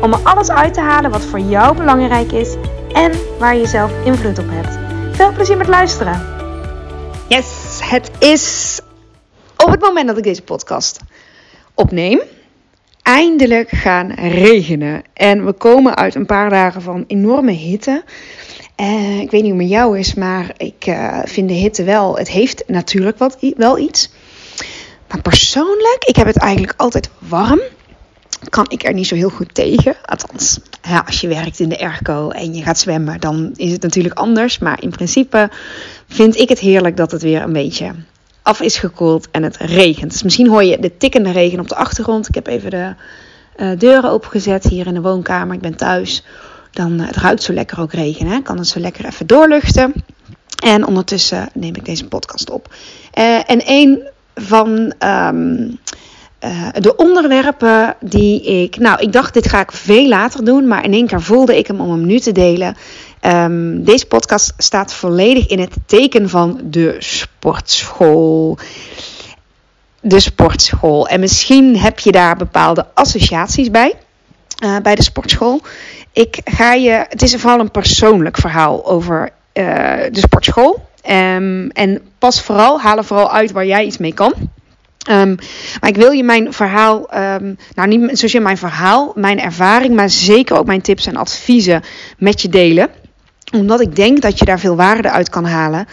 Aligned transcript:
om 0.00 0.12
er 0.12 0.20
alles 0.22 0.50
uit 0.50 0.74
te 0.74 0.80
halen 0.80 1.10
wat 1.10 1.24
voor 1.24 1.38
jou 1.38 1.76
belangrijk 1.76 2.32
is 2.32 2.54
en 2.92 3.12
waar 3.38 3.56
je 3.56 3.66
zelf 3.66 3.92
invloed 4.04 4.38
op 4.38 4.46
hebt. 4.48 4.78
Veel 5.16 5.32
plezier 5.32 5.56
met 5.56 5.68
luisteren. 5.68 6.26
Yes, 7.28 7.80
het 7.82 8.10
is 8.18 8.80
op 9.56 9.70
het 9.70 9.80
moment 9.80 10.06
dat 10.06 10.16
ik 10.16 10.22
deze 10.24 10.42
podcast 10.42 11.00
opneem, 11.74 12.20
eindelijk 13.02 13.68
gaan 13.68 14.12
regenen. 14.12 15.02
En 15.12 15.44
we 15.44 15.52
komen 15.52 15.96
uit 15.96 16.14
een 16.14 16.26
paar 16.26 16.50
dagen 16.50 16.82
van 16.82 17.04
enorme 17.06 17.52
hitte. 17.52 18.04
Uh, 18.80 19.20
ik 19.20 19.30
weet 19.30 19.42
niet 19.42 19.52
hoe 19.52 19.60
het 19.60 19.70
met 19.70 19.78
jou 19.78 19.98
is, 19.98 20.14
maar 20.14 20.54
ik 20.56 20.86
uh, 20.86 21.18
vind 21.24 21.48
de 21.48 21.54
hitte 21.54 21.84
wel. 21.84 22.16
Het 22.16 22.28
heeft 22.28 22.62
natuurlijk 22.66 23.18
wat, 23.18 23.36
wel 23.56 23.78
iets. 23.78 24.10
Maar 25.08 25.22
persoonlijk, 25.22 26.04
ik 26.06 26.16
heb 26.16 26.26
het 26.26 26.38
eigenlijk 26.38 26.74
altijd 26.76 27.10
warm 27.18 27.60
kan 28.54 28.64
ik 28.68 28.84
er 28.84 28.92
niet 28.92 29.06
zo 29.06 29.14
heel 29.14 29.30
goed 29.30 29.54
tegen. 29.54 29.96
Althans, 30.04 30.60
ja, 30.82 31.02
als 31.06 31.20
je 31.20 31.28
werkt 31.28 31.60
in 31.60 31.68
de 31.68 31.80
airco 31.80 32.30
en 32.30 32.54
je 32.54 32.62
gaat 32.62 32.78
zwemmen, 32.78 33.20
dan 33.20 33.50
is 33.56 33.72
het 33.72 33.82
natuurlijk 33.82 34.14
anders. 34.14 34.58
Maar 34.58 34.82
in 34.82 34.90
principe 34.90 35.50
vind 36.08 36.36
ik 36.36 36.48
het 36.48 36.58
heerlijk 36.58 36.96
dat 36.96 37.10
het 37.10 37.22
weer 37.22 37.42
een 37.42 37.52
beetje 37.52 37.90
af 38.42 38.60
is 38.60 38.76
gekoeld 38.76 39.28
en 39.30 39.42
het 39.42 39.56
regent. 39.56 40.10
Dus 40.10 40.22
misschien 40.22 40.48
hoor 40.48 40.64
je 40.64 40.78
de 40.78 40.96
tikkende 40.96 41.30
regen 41.30 41.60
op 41.60 41.68
de 41.68 41.74
achtergrond. 41.74 42.28
Ik 42.28 42.34
heb 42.34 42.46
even 42.46 42.70
de 42.70 42.94
uh, 43.56 43.78
deuren 43.78 44.10
opengezet 44.10 44.64
hier 44.64 44.86
in 44.86 44.94
de 44.94 45.00
woonkamer. 45.00 45.54
Ik 45.54 45.60
ben 45.60 45.76
thuis. 45.76 46.24
Dan 46.70 47.00
uh, 47.00 47.06
het 47.06 47.16
ruikt 47.16 47.42
zo 47.42 47.52
lekker 47.52 47.80
ook 47.80 47.92
regen. 47.92 48.26
Hè? 48.26 48.42
Kan 48.42 48.58
het 48.58 48.68
zo 48.68 48.80
lekker 48.80 49.04
even 49.04 49.26
doorluchten. 49.26 49.92
En 50.64 50.86
ondertussen 50.86 51.48
neem 51.54 51.74
ik 51.74 51.84
deze 51.84 52.08
podcast 52.08 52.50
op. 52.50 52.74
Uh, 53.18 53.50
en 53.50 53.62
een 53.64 54.02
van 54.34 54.94
um, 54.98 55.78
uh, 56.44 56.68
de 56.72 56.96
onderwerpen 56.96 57.96
die 58.00 58.42
ik. 58.62 58.76
Nou, 58.76 59.00
ik 59.00 59.12
dacht, 59.12 59.34
dit 59.34 59.48
ga 59.48 59.60
ik 59.60 59.72
veel 59.72 60.08
later 60.08 60.44
doen. 60.44 60.68
Maar 60.68 60.84
in 60.84 60.92
één 60.92 61.06
keer 61.06 61.22
voelde 61.22 61.58
ik 61.58 61.66
hem 61.66 61.80
om 61.80 61.90
hem 61.90 62.06
nu 62.06 62.18
te 62.18 62.32
delen. 62.32 62.76
Um, 63.20 63.84
deze 63.84 64.06
podcast 64.06 64.52
staat 64.56 64.94
volledig 64.94 65.46
in 65.46 65.58
het 65.58 65.76
teken 65.86 66.28
van 66.28 66.60
de 66.64 66.96
sportschool. 66.98 68.58
De 70.00 70.20
sportschool. 70.20 71.08
En 71.08 71.20
misschien 71.20 71.76
heb 71.78 71.98
je 71.98 72.12
daar 72.12 72.36
bepaalde 72.36 72.86
associaties 72.94 73.70
bij. 73.70 73.94
Uh, 74.64 74.76
bij 74.82 74.94
de 74.94 75.02
sportschool. 75.02 75.60
Ik 76.12 76.40
ga 76.44 76.72
je. 76.72 77.04
Het 77.08 77.22
is 77.22 77.34
vooral 77.34 77.60
een 77.60 77.70
persoonlijk 77.70 78.36
verhaal 78.36 78.86
over 78.86 79.30
uh, 79.52 79.64
de 80.10 80.20
sportschool. 80.20 80.84
Um, 81.10 81.70
en 81.70 82.00
pas 82.18 82.42
vooral, 82.42 82.80
haal 82.80 82.96
er 82.96 83.04
vooral 83.04 83.32
uit 83.32 83.52
waar 83.52 83.66
jij 83.66 83.84
iets 83.84 83.98
mee 83.98 84.14
kan. 84.14 84.32
Um, 85.10 85.36
maar 85.80 85.90
ik 85.90 85.96
wil 85.96 86.10
je 86.10 86.24
mijn 86.24 86.52
verhaal, 86.52 87.14
um, 87.14 87.56
nou 87.74 87.88
niet 87.88 88.18
zozeer 88.18 88.42
mijn 88.42 88.58
verhaal, 88.58 89.12
mijn 89.14 89.40
ervaring, 89.40 89.94
maar 89.94 90.10
zeker 90.10 90.58
ook 90.58 90.66
mijn 90.66 90.80
tips 90.80 91.06
en 91.06 91.16
adviezen 91.16 91.82
met 92.18 92.42
je 92.42 92.48
delen. 92.48 92.88
Omdat 93.52 93.80
ik 93.80 93.96
denk 93.96 94.22
dat 94.22 94.38
je 94.38 94.44
daar 94.44 94.60
veel 94.60 94.76
waarde 94.76 95.10
uit 95.10 95.28
kan 95.28 95.44
halen. 95.44 95.86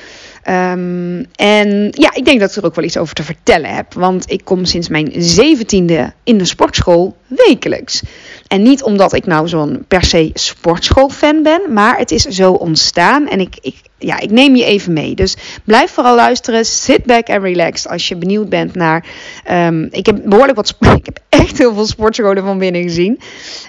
Um, 0.50 1.26
en 1.36 1.88
ja, 1.92 2.14
ik 2.14 2.26
denk 2.26 2.40
dat 2.40 2.50
ik 2.50 2.56
er 2.56 2.66
ook 2.66 2.76
wel 2.76 2.86
iets 2.86 2.98
over 2.98 3.16
te 3.16 3.24
vertellen 3.24 3.76
heb. 3.76 3.94
Want 3.94 4.32
ik 4.32 4.42
kom 4.44 4.66
sinds 4.66 4.90
mijn 4.90 5.12
zeventiende 5.16 6.14
in 6.24 6.38
de 6.38 6.46
sportschool 6.46 7.18
wekelijks. 7.28 8.04
En 8.48 8.62
niet 8.62 8.84
omdat 8.84 9.14
ik 9.14 9.26
nou 9.26 9.48
zo'n 9.48 9.86
per 9.88 10.04
se 10.04 10.30
sportschoolfan 10.34 11.44
ben, 11.44 11.62
maar 11.74 11.98
het 11.98 12.12
is 12.12 12.24
zo 12.24 12.52
ontstaan. 12.52 13.28
En 13.28 13.40
ik, 13.40 13.58
ik, 13.62 13.76
ja, 14.02 14.20
ik 14.20 14.32
neem 14.32 14.56
je 14.56 14.66
even 14.66 14.94
mee. 14.94 15.16
Dus 15.16 15.36
blijf 15.64 15.92
vooral 15.92 16.16
luisteren. 16.16 16.66
Sit 16.66 17.06
back 17.06 17.30
and 17.30 17.44
relax 17.44 17.88
als 17.88 18.08
je 18.08 18.16
benieuwd 18.16 18.50
bent 18.50 18.76
naar. 18.76 19.06
Um, 19.52 19.88
ik 19.92 20.06
heb 20.06 20.22
behoorlijk 20.26 20.58
wat. 20.58 20.76
Ik 21.02 21.06
heb 21.06 21.20
echt 21.30 21.58
heel 21.58 21.74
veel 21.74 21.86
sportscholen 21.86 22.44
van 22.44 22.58
binnen 22.58 22.82
gezien. 22.82 23.20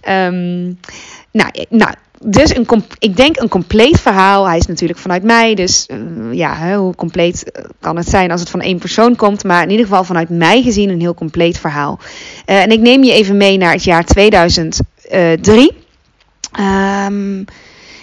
Um, 0.09 0.79
nou, 1.31 1.51
nou, 1.69 1.95
dus 2.25 2.57
een, 2.57 2.67
ik 2.99 3.17
denk 3.17 3.41
een 3.41 3.49
compleet 3.49 4.01
verhaal. 4.01 4.49
Hij 4.49 4.59
is 4.59 4.67
natuurlijk 4.67 4.99
vanuit 4.99 5.23
mij. 5.23 5.55
Dus 5.55 5.87
uh, 5.91 6.33
ja, 6.33 6.77
hoe 6.77 6.95
compleet 6.95 7.65
kan 7.81 7.97
het 7.97 8.09
zijn 8.09 8.31
als 8.31 8.41
het 8.41 8.51
van 8.51 8.61
één 8.61 8.79
persoon 8.79 9.17
komt. 9.17 9.45
Maar 9.45 9.63
in 9.63 9.71
ieder 9.71 9.87
geval 9.87 10.05
vanuit 10.05 10.29
mij 10.29 10.63
gezien 10.63 10.89
een 10.89 11.01
heel 11.01 11.15
compleet 11.15 11.59
verhaal. 11.59 11.99
En 12.45 12.71
ik 12.71 12.81
neem 12.81 13.05
je 13.05 13.13
even 13.13 13.37
mee 13.37 13.57
naar 13.57 13.73
het 13.73 13.85
jaar 13.85 14.05
2003. 14.05 15.73
Um, 16.61 17.45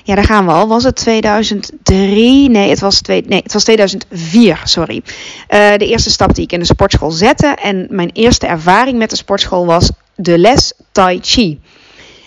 ja, 0.10 0.16
daar 0.16 0.24
gaan 0.24 0.46
we 0.46 0.52
al. 0.52 0.68
Was 0.68 0.84
het 0.84 0.96
2003? 0.96 2.50
Nee, 2.50 2.70
het 2.70 2.80
was, 2.80 3.02
twee, 3.02 3.24
nee, 3.28 3.42
het 3.44 3.54
was 3.54 3.64
2004, 3.64 4.62
sorry. 4.64 5.02
Uh, 5.50 5.74
de 5.78 5.88
eerste 5.88 6.10
stap 6.10 6.36
die 6.36 6.44
ik 6.44 6.52
in 6.52 6.60
de 6.60 6.66
sportschool 6.66 7.12
zette. 7.12 7.48
En 7.48 7.88
mijn 7.90 8.10
eerste 8.14 8.48
ervaring 8.48 8.98
met 8.98 9.10
de 9.10 9.16
sportschool 9.16 9.66
was 9.66 9.92
de 10.16 10.38
les 10.38 10.74
Tai 10.92 11.20
Chi. 11.22 11.60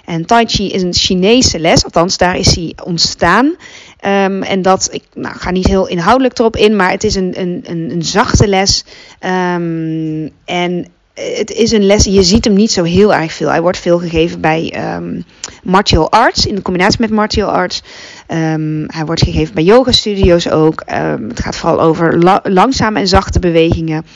En 0.05 0.27
Tai 0.27 0.47
Chi 0.47 0.71
is 0.71 0.83
een 0.83 0.95
Chinese 0.95 1.59
les, 1.59 1.85
althans 1.85 2.17
daar 2.17 2.37
is 2.37 2.55
hij 2.55 2.73
ontstaan. 2.85 3.47
Um, 3.47 4.43
en 4.43 4.63
dat, 4.63 4.89
ik 4.93 5.03
nou, 5.15 5.37
ga 5.39 5.51
niet 5.51 5.67
heel 5.67 5.89
inhoudelijk 5.89 6.39
erop 6.39 6.57
in, 6.57 6.77
maar 6.77 6.91
het 6.91 7.05
is 7.05 7.15
een, 7.15 7.41
een, 7.41 7.61
een, 7.67 7.91
een 7.91 8.03
zachte 8.03 8.49
les. 8.49 8.85
Um, 9.21 10.31
en 10.45 10.87
het 11.15 11.51
is 11.51 11.73
een 11.73 11.87
les, 11.87 12.05
je 12.05 12.23
ziet 12.23 12.45
hem 12.45 12.55
niet 12.55 12.71
zo 12.71 12.83
heel 12.83 13.15
erg 13.15 13.33
veel. 13.33 13.49
Hij 13.49 13.61
wordt 13.61 13.79
veel 13.79 13.99
gegeven 13.99 14.41
bij 14.41 14.95
um, 14.97 15.25
martial 15.63 16.11
arts, 16.11 16.47
in 16.47 16.63
combinatie 16.63 17.01
met 17.01 17.11
martial 17.11 17.51
arts. 17.51 17.83
Um, 18.29 18.85
hij 18.87 19.05
wordt 19.05 19.23
gegeven 19.23 19.55
bij 19.55 19.65
yoga 19.65 19.93
studio's 19.93 20.49
ook. 20.49 20.83
Um, 20.93 21.29
het 21.29 21.41
gaat 21.41 21.57
vooral 21.57 21.81
over 21.81 22.19
la 22.19 22.41
langzame 22.43 22.99
en 22.99 23.09
zachte 23.09 23.39
bewegingen. 23.39 24.07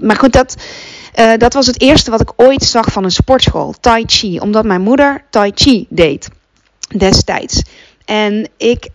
maar 0.00 0.16
goed, 0.16 0.32
dat, 0.32 0.56
uh, 1.18 1.32
dat 1.36 1.54
was 1.54 1.66
het 1.66 1.80
eerste 1.80 2.10
wat 2.10 2.20
ik 2.20 2.32
ooit 2.36 2.62
zag 2.62 2.92
van 2.92 3.04
een 3.04 3.10
sportschool, 3.10 3.74
Tai 3.80 4.04
Chi. 4.06 4.38
Omdat 4.38 4.64
mijn 4.64 4.82
moeder 4.82 5.24
Tai 5.30 5.52
Chi 5.54 5.86
deed 5.88 6.28
destijds. 6.96 7.62
En 8.04 8.48
ik 8.56 8.88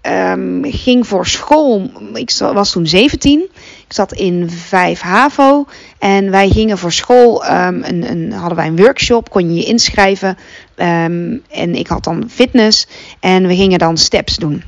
ging 0.62 1.08
voor 1.08 1.28
school, 1.28 1.92
ik 2.14 2.32
was 2.38 2.72
toen 2.72 2.88
17. 2.88 3.50
Ik 3.92 3.98
zat 3.98 4.14
in 4.14 4.50
5 4.50 5.02
HAVO. 5.02 5.66
En 6.00 6.32
wij 6.32 6.50
gingen 6.50 6.78
voor 6.78 6.92
school, 6.92 7.46
um, 7.46 7.84
een, 7.84 8.12
een, 8.12 8.32
hadden 8.32 8.58
wij 8.58 8.68
een 8.68 8.78
workshop, 8.78 9.30
kon 9.30 9.50
je 9.50 9.56
je 9.56 9.66
inschrijven. 9.66 10.38
Um, 10.76 11.44
en 11.50 11.76
ik 11.76 11.88
had 11.88 12.04
dan 12.04 12.30
fitness. 12.30 12.88
En 13.20 13.48
we 13.48 13.56
gingen 13.56 13.80
dan 13.80 13.98
steps 13.98 14.36
doen. 14.36 14.64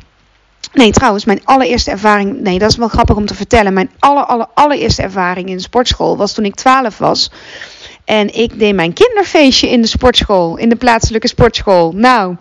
Nee, 0.73 0.91
trouwens, 0.91 1.25
mijn 1.25 1.41
allereerste 1.43 1.91
ervaring, 1.91 2.41
nee, 2.41 2.59
dat 2.59 2.69
is 2.69 2.77
wel 2.77 2.87
grappig 2.87 3.15
om 3.15 3.25
te 3.25 3.35
vertellen. 3.35 3.73
Mijn 3.73 3.89
aller, 3.99 4.25
aller, 4.25 4.47
allereerste 4.53 5.01
ervaring 5.01 5.49
in 5.49 5.55
de 5.55 5.61
sportschool 5.61 6.17
was 6.17 6.33
toen 6.33 6.45
ik 6.45 6.55
12 6.55 6.97
was. 6.97 7.31
En 8.05 8.33
ik 8.33 8.59
deed 8.59 8.75
mijn 8.75 8.93
kinderfeestje 8.93 9.69
in 9.69 9.81
de 9.81 9.87
sportschool, 9.87 10.57
in 10.57 10.69
de 10.69 10.75
plaatselijke 10.75 11.27
sportschool. 11.27 11.91
Nou, 11.91 12.35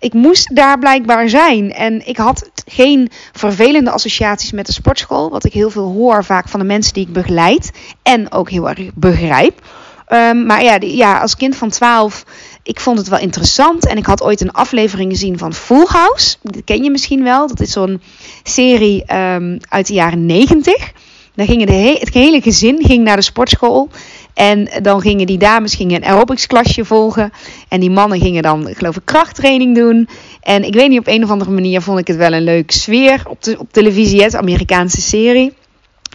ik 0.00 0.12
moest 0.12 0.56
daar 0.56 0.78
blijkbaar 0.78 1.28
zijn. 1.28 1.72
En 1.72 2.06
ik 2.06 2.16
had 2.16 2.50
geen 2.66 3.10
vervelende 3.32 3.90
associaties 3.90 4.52
met 4.52 4.66
de 4.66 4.72
sportschool. 4.72 5.30
Wat 5.30 5.44
ik 5.44 5.52
heel 5.52 5.70
veel 5.70 5.92
hoor 5.92 6.24
vaak 6.24 6.48
van 6.48 6.60
de 6.60 6.66
mensen 6.66 6.94
die 6.94 7.06
ik 7.06 7.12
begeleid. 7.12 7.70
En 8.02 8.32
ook 8.32 8.50
heel 8.50 8.68
erg 8.68 8.90
begrijp. 8.94 9.62
Um, 10.08 10.46
maar 10.46 10.62
ja, 10.62 10.76
ja, 10.80 11.20
als 11.20 11.36
kind 11.36 11.56
van 11.56 11.70
12, 11.70 12.24
ik 12.62 12.80
vond 12.80 12.98
het 12.98 13.08
wel 13.08 13.18
interessant. 13.18 13.86
En 13.86 13.96
ik 13.96 14.06
had 14.06 14.22
ooit 14.22 14.40
een 14.40 14.52
aflevering 14.52 15.10
gezien 15.10 15.38
van 15.38 15.54
Full 15.54 15.86
House. 15.86 16.36
Dat 16.42 16.64
ken 16.64 16.82
je 16.82 16.90
misschien 16.90 17.22
wel. 17.22 17.46
Dat 17.46 17.60
is 17.60 17.72
zo'n 17.72 18.02
serie 18.42 19.14
um, 19.14 19.58
uit 19.68 19.86
de 19.86 19.94
jaren 19.94 20.26
90. 20.26 20.92
Dan 21.34 21.46
gingen 21.46 21.66
de 21.66 21.72
he 21.72 21.96
het 21.98 22.14
hele 22.14 22.40
gezin 22.40 22.84
ging 22.84 23.04
naar 23.04 23.16
de 23.16 23.22
sportschool. 23.22 23.88
En 24.34 24.68
dan 24.82 25.00
gingen 25.00 25.26
die 25.26 25.38
dames 25.38 25.74
gingen 25.74 25.96
een 25.96 26.08
aerobics 26.08 26.46
klasje 26.46 26.84
volgen. 26.84 27.32
En 27.68 27.80
die 27.80 27.90
mannen 27.90 28.20
gingen 28.20 28.42
dan, 28.42 28.68
geloof 28.74 28.96
ik, 28.96 29.04
krachttraining 29.04 29.74
doen. 29.74 30.08
En 30.42 30.64
ik 30.64 30.74
weet 30.74 30.88
niet, 30.88 30.98
op 30.98 31.06
een 31.06 31.24
of 31.24 31.30
andere 31.30 31.50
manier 31.50 31.80
vond 31.80 31.98
ik 31.98 32.06
het 32.06 32.16
wel 32.16 32.32
een 32.32 32.44
leuke 32.44 32.72
sfeer 32.72 33.22
op, 33.28 33.38
op 33.58 33.72
televisie, 33.72 34.22
het 34.22 34.36
Amerikaanse 34.36 35.00
serie. 35.00 35.52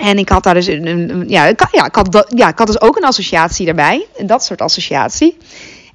En 0.02 0.18
ik 0.18 0.30
had 0.30 0.44
daar 0.44 0.54
dus 0.54 0.68
een, 0.68 1.24
ja, 1.28 1.46
ik, 1.46 1.68
ja, 1.72 1.86
ik 1.86 1.96
had, 1.96 2.26
ja, 2.36 2.48
ik 2.48 2.58
had 2.58 2.68
dus 2.68 2.82
ook 2.82 2.98
een 2.98 3.04
associatie 3.04 3.66
daarbij. 3.66 4.06
Dat 4.26 4.44
soort 4.44 4.62
associatie. 4.62 5.38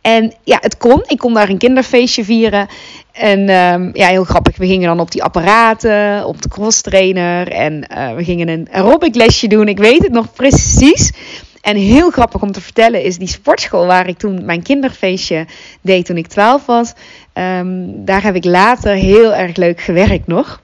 En 0.00 0.34
ja, 0.44 0.58
het 0.60 0.76
kon. 0.76 1.02
Ik 1.06 1.18
kon 1.18 1.34
daar 1.34 1.48
een 1.48 1.58
kinderfeestje 1.58 2.24
vieren. 2.24 2.68
En 3.12 3.48
um, 3.48 3.90
ja, 3.92 4.06
heel 4.06 4.24
grappig. 4.24 4.56
We 4.56 4.66
gingen 4.66 4.88
dan 4.88 5.00
op 5.00 5.10
die 5.10 5.22
apparaten, 5.22 6.26
op 6.26 6.42
de 6.42 6.48
cross 6.48 6.80
trainer. 6.80 7.48
En 7.48 7.86
uh, 7.92 8.14
we 8.14 8.24
gingen 8.24 8.48
een 8.48 8.68
aerobic 8.72 9.14
lesje 9.14 9.46
doen. 9.46 9.68
Ik 9.68 9.78
weet 9.78 10.02
het 10.02 10.12
nog 10.12 10.32
precies. 10.32 11.12
En 11.60 11.76
heel 11.76 12.10
grappig 12.10 12.42
om 12.42 12.52
te 12.52 12.60
vertellen 12.60 13.02
is 13.02 13.18
die 13.18 13.28
sportschool 13.28 13.86
waar 13.86 14.08
ik 14.08 14.18
toen 14.18 14.44
mijn 14.44 14.62
kinderfeestje 14.62 15.46
deed 15.80 16.06
toen 16.06 16.16
ik 16.16 16.26
12 16.26 16.66
was. 16.66 16.92
Ehm, 17.32 17.86
daar 17.94 18.22
heb 18.22 18.34
ik 18.34 18.44
later 18.44 18.94
heel 18.94 19.34
erg 19.34 19.56
leuk 19.56 19.80
gewerkt 19.80 20.26
nog. 20.26 20.60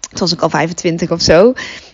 Toen 0.00 0.18
was 0.18 0.32
ik 0.32 0.40
al 0.40 0.50
25 0.50 1.10
of 1.10 1.20
zo. 1.20 1.52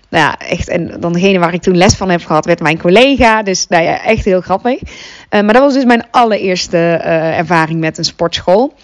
Nou 0.09 0.25
ja, 0.25 0.39
echt. 0.39 0.69
En 0.69 1.01
dan 1.01 1.13
degene 1.13 1.39
waar 1.39 1.55
ik 1.55 1.63
toen 1.63 1.77
les 1.77 1.95
van 1.95 2.11
heb 2.11 2.25
gehad, 2.25 2.45
werd 2.45 2.61
mijn 2.61 2.79
collega. 2.79 3.43
Dus 3.43 3.67
nou 3.69 3.83
ja, 3.83 4.05
echt 4.05 4.25
heel 4.25 4.41
grappig. 4.41 4.83
Uh, 4.83 4.89
maar 5.29 5.53
dat 5.53 5.63
was 5.63 5.75
dus 5.75 5.85
mijn 5.85 6.07
allereerste 6.11 6.77
uh, 6.77 7.39
ervaring 7.39 7.81
met 7.81 7.99
een 7.99 8.05
sportschool. 8.05 8.75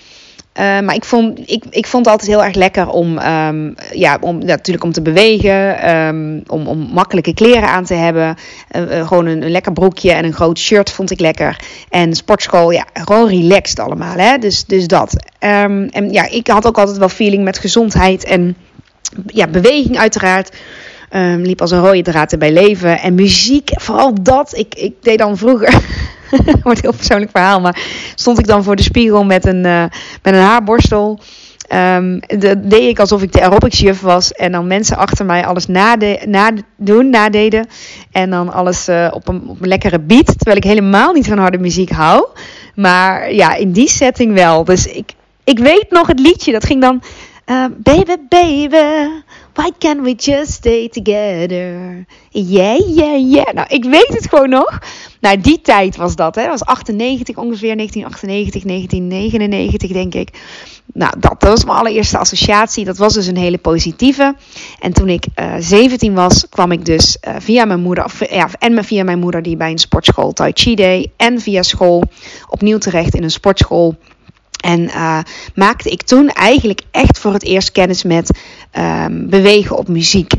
Uh, 0.58 0.80
maar 0.80 0.94
ik 0.94 1.04
vond, 1.04 1.50
ik, 1.50 1.64
ik 1.70 1.86
vond 1.86 2.04
het 2.04 2.14
altijd 2.14 2.30
heel 2.30 2.44
erg 2.44 2.54
lekker 2.54 2.88
om, 2.88 3.18
um, 3.18 3.74
ja, 3.92 4.18
om 4.20 4.38
natuurlijk 4.38 4.84
om 4.84 4.92
te 4.92 5.02
bewegen, 5.02 5.90
um, 5.96 6.42
om, 6.46 6.66
om 6.66 6.78
makkelijke 6.78 7.34
kleren 7.34 7.68
aan 7.68 7.84
te 7.84 7.94
hebben. 7.94 8.36
Uh, 8.76 8.82
uh, 8.82 9.08
gewoon 9.08 9.26
een, 9.26 9.42
een, 9.42 9.50
lekker 9.50 9.72
broekje 9.72 10.12
en 10.12 10.24
een 10.24 10.32
groot 10.32 10.58
shirt 10.58 10.90
vond 10.90 11.10
ik 11.10 11.20
lekker. 11.20 11.60
En 11.88 12.14
sportschool, 12.14 12.70
ja, 12.70 12.84
gewoon 12.92 13.28
relaxed 13.28 13.78
allemaal. 13.78 14.16
Hè? 14.16 14.38
Dus, 14.38 14.64
dus 14.64 14.86
dat. 14.86 15.12
Um, 15.40 15.88
en 15.88 16.12
ja, 16.12 16.30
ik 16.30 16.46
had 16.46 16.66
ook 16.66 16.78
altijd 16.78 16.98
wel 16.98 17.08
feeling 17.08 17.44
met 17.44 17.58
gezondheid 17.58 18.24
en 18.24 18.56
ja, 19.26 19.46
beweging 19.46 19.98
uiteraard. 19.98 20.56
Liep 21.38 21.60
als 21.60 21.70
een 21.70 21.80
rode 21.80 22.02
draad 22.02 22.32
erbij 22.32 22.52
leven. 22.52 23.00
En 23.00 23.14
muziek, 23.14 23.70
vooral 23.74 24.22
dat. 24.22 24.56
Ik, 24.56 24.74
ik 24.74 24.94
deed 25.02 25.18
dan 25.18 25.36
vroeger. 25.36 25.80
wordt 26.62 26.78
een 26.78 26.90
heel 26.90 26.92
persoonlijk 26.92 27.30
verhaal. 27.30 27.60
Maar 27.60 27.80
stond 28.14 28.38
ik 28.38 28.46
dan 28.46 28.62
voor 28.64 28.76
de 28.76 28.82
spiegel 28.82 29.24
met 29.24 29.46
een, 29.46 29.64
uh, 29.64 29.84
met 30.22 30.34
een 30.34 30.40
haarborstel. 30.40 31.20
Um, 31.72 32.20
dat 32.26 32.70
deed 32.70 32.88
ik 32.88 32.98
alsof 32.98 33.22
ik 33.22 33.32
de 33.32 33.42
aerobicsjuf 33.42 34.00
was. 34.00 34.32
En 34.32 34.52
dan 34.52 34.66
mensen 34.66 34.96
achter 34.96 35.24
mij 35.24 35.46
alles 35.46 35.66
nade, 35.66 36.20
nadoen, 36.26 37.10
nadeden. 37.10 37.66
En 38.12 38.30
dan 38.30 38.52
alles 38.52 38.88
uh, 38.88 39.08
op, 39.12 39.28
een, 39.28 39.42
op 39.46 39.60
een 39.60 39.68
lekkere 39.68 40.00
beat. 40.00 40.26
Terwijl 40.26 40.56
ik 40.56 40.64
helemaal 40.64 41.12
niet 41.12 41.26
van 41.26 41.38
harde 41.38 41.58
muziek 41.58 41.90
hou. 41.90 42.26
Maar 42.74 43.32
ja, 43.32 43.54
in 43.54 43.72
die 43.72 43.88
setting 43.88 44.34
wel. 44.34 44.64
Dus 44.64 44.86
ik, 44.86 45.12
ik 45.44 45.58
weet 45.58 45.86
nog 45.90 46.06
het 46.06 46.20
liedje. 46.20 46.52
Dat 46.52 46.64
ging 46.64 46.80
dan... 46.80 47.02
Uh, 47.50 47.64
baby, 47.78 48.16
baby, 48.28 49.08
why 49.54 49.70
can't 49.78 50.02
we 50.02 50.12
just 50.12 50.52
stay 50.52 50.88
together? 50.88 52.04
Yeah, 52.30 52.78
yeah, 52.86 53.16
yeah. 53.16 53.54
Nou, 53.54 53.66
ik 53.68 53.84
weet 53.84 54.08
het 54.08 54.28
gewoon 54.28 54.48
nog. 54.48 54.78
Nou, 55.20 55.40
die 55.40 55.60
tijd 55.60 55.96
was 55.96 56.16
dat, 56.16 56.34
hè. 56.34 56.42
Dat 56.42 56.50
was 56.50 56.64
98 56.64 57.36
ongeveer, 57.36 57.76
1998, 57.76 58.62
1999 58.62 59.92
denk 59.92 60.14
ik. 60.14 60.40
Nou, 60.92 61.12
dat, 61.18 61.40
dat 61.40 61.50
was 61.50 61.64
mijn 61.64 61.78
allereerste 61.78 62.18
associatie. 62.18 62.84
Dat 62.84 62.96
was 62.96 63.14
dus 63.14 63.26
een 63.26 63.36
hele 63.36 63.58
positieve. 63.58 64.36
En 64.80 64.92
toen 64.92 65.08
ik 65.08 65.26
uh, 65.36 65.54
17 65.58 66.14
was, 66.14 66.46
kwam 66.48 66.72
ik 66.72 66.84
dus 66.84 67.18
uh, 67.28 67.34
via 67.38 67.64
mijn 67.64 67.80
moeder, 67.80 68.04
of, 68.04 68.30
ja, 68.30 68.48
en 68.58 68.84
via 68.84 69.04
mijn 69.04 69.18
moeder 69.18 69.42
die 69.42 69.56
bij 69.56 69.70
een 69.70 69.78
sportschool 69.78 70.32
Tai 70.32 70.52
Chi 70.54 70.74
deed. 70.74 71.08
En 71.16 71.40
via 71.40 71.62
school 71.62 72.02
opnieuw 72.48 72.78
terecht 72.78 73.14
in 73.14 73.22
een 73.22 73.30
sportschool 73.30 73.96
en 74.58 74.80
uh, 74.80 75.18
maakte 75.54 75.90
ik 75.90 76.02
toen 76.02 76.28
eigenlijk 76.28 76.80
echt 76.90 77.18
voor 77.18 77.32
het 77.32 77.44
eerst 77.44 77.72
kennis 77.72 78.02
met 78.02 78.38
um, 78.78 79.28
bewegen 79.28 79.76
op 79.76 79.88
muziek. 79.88 80.32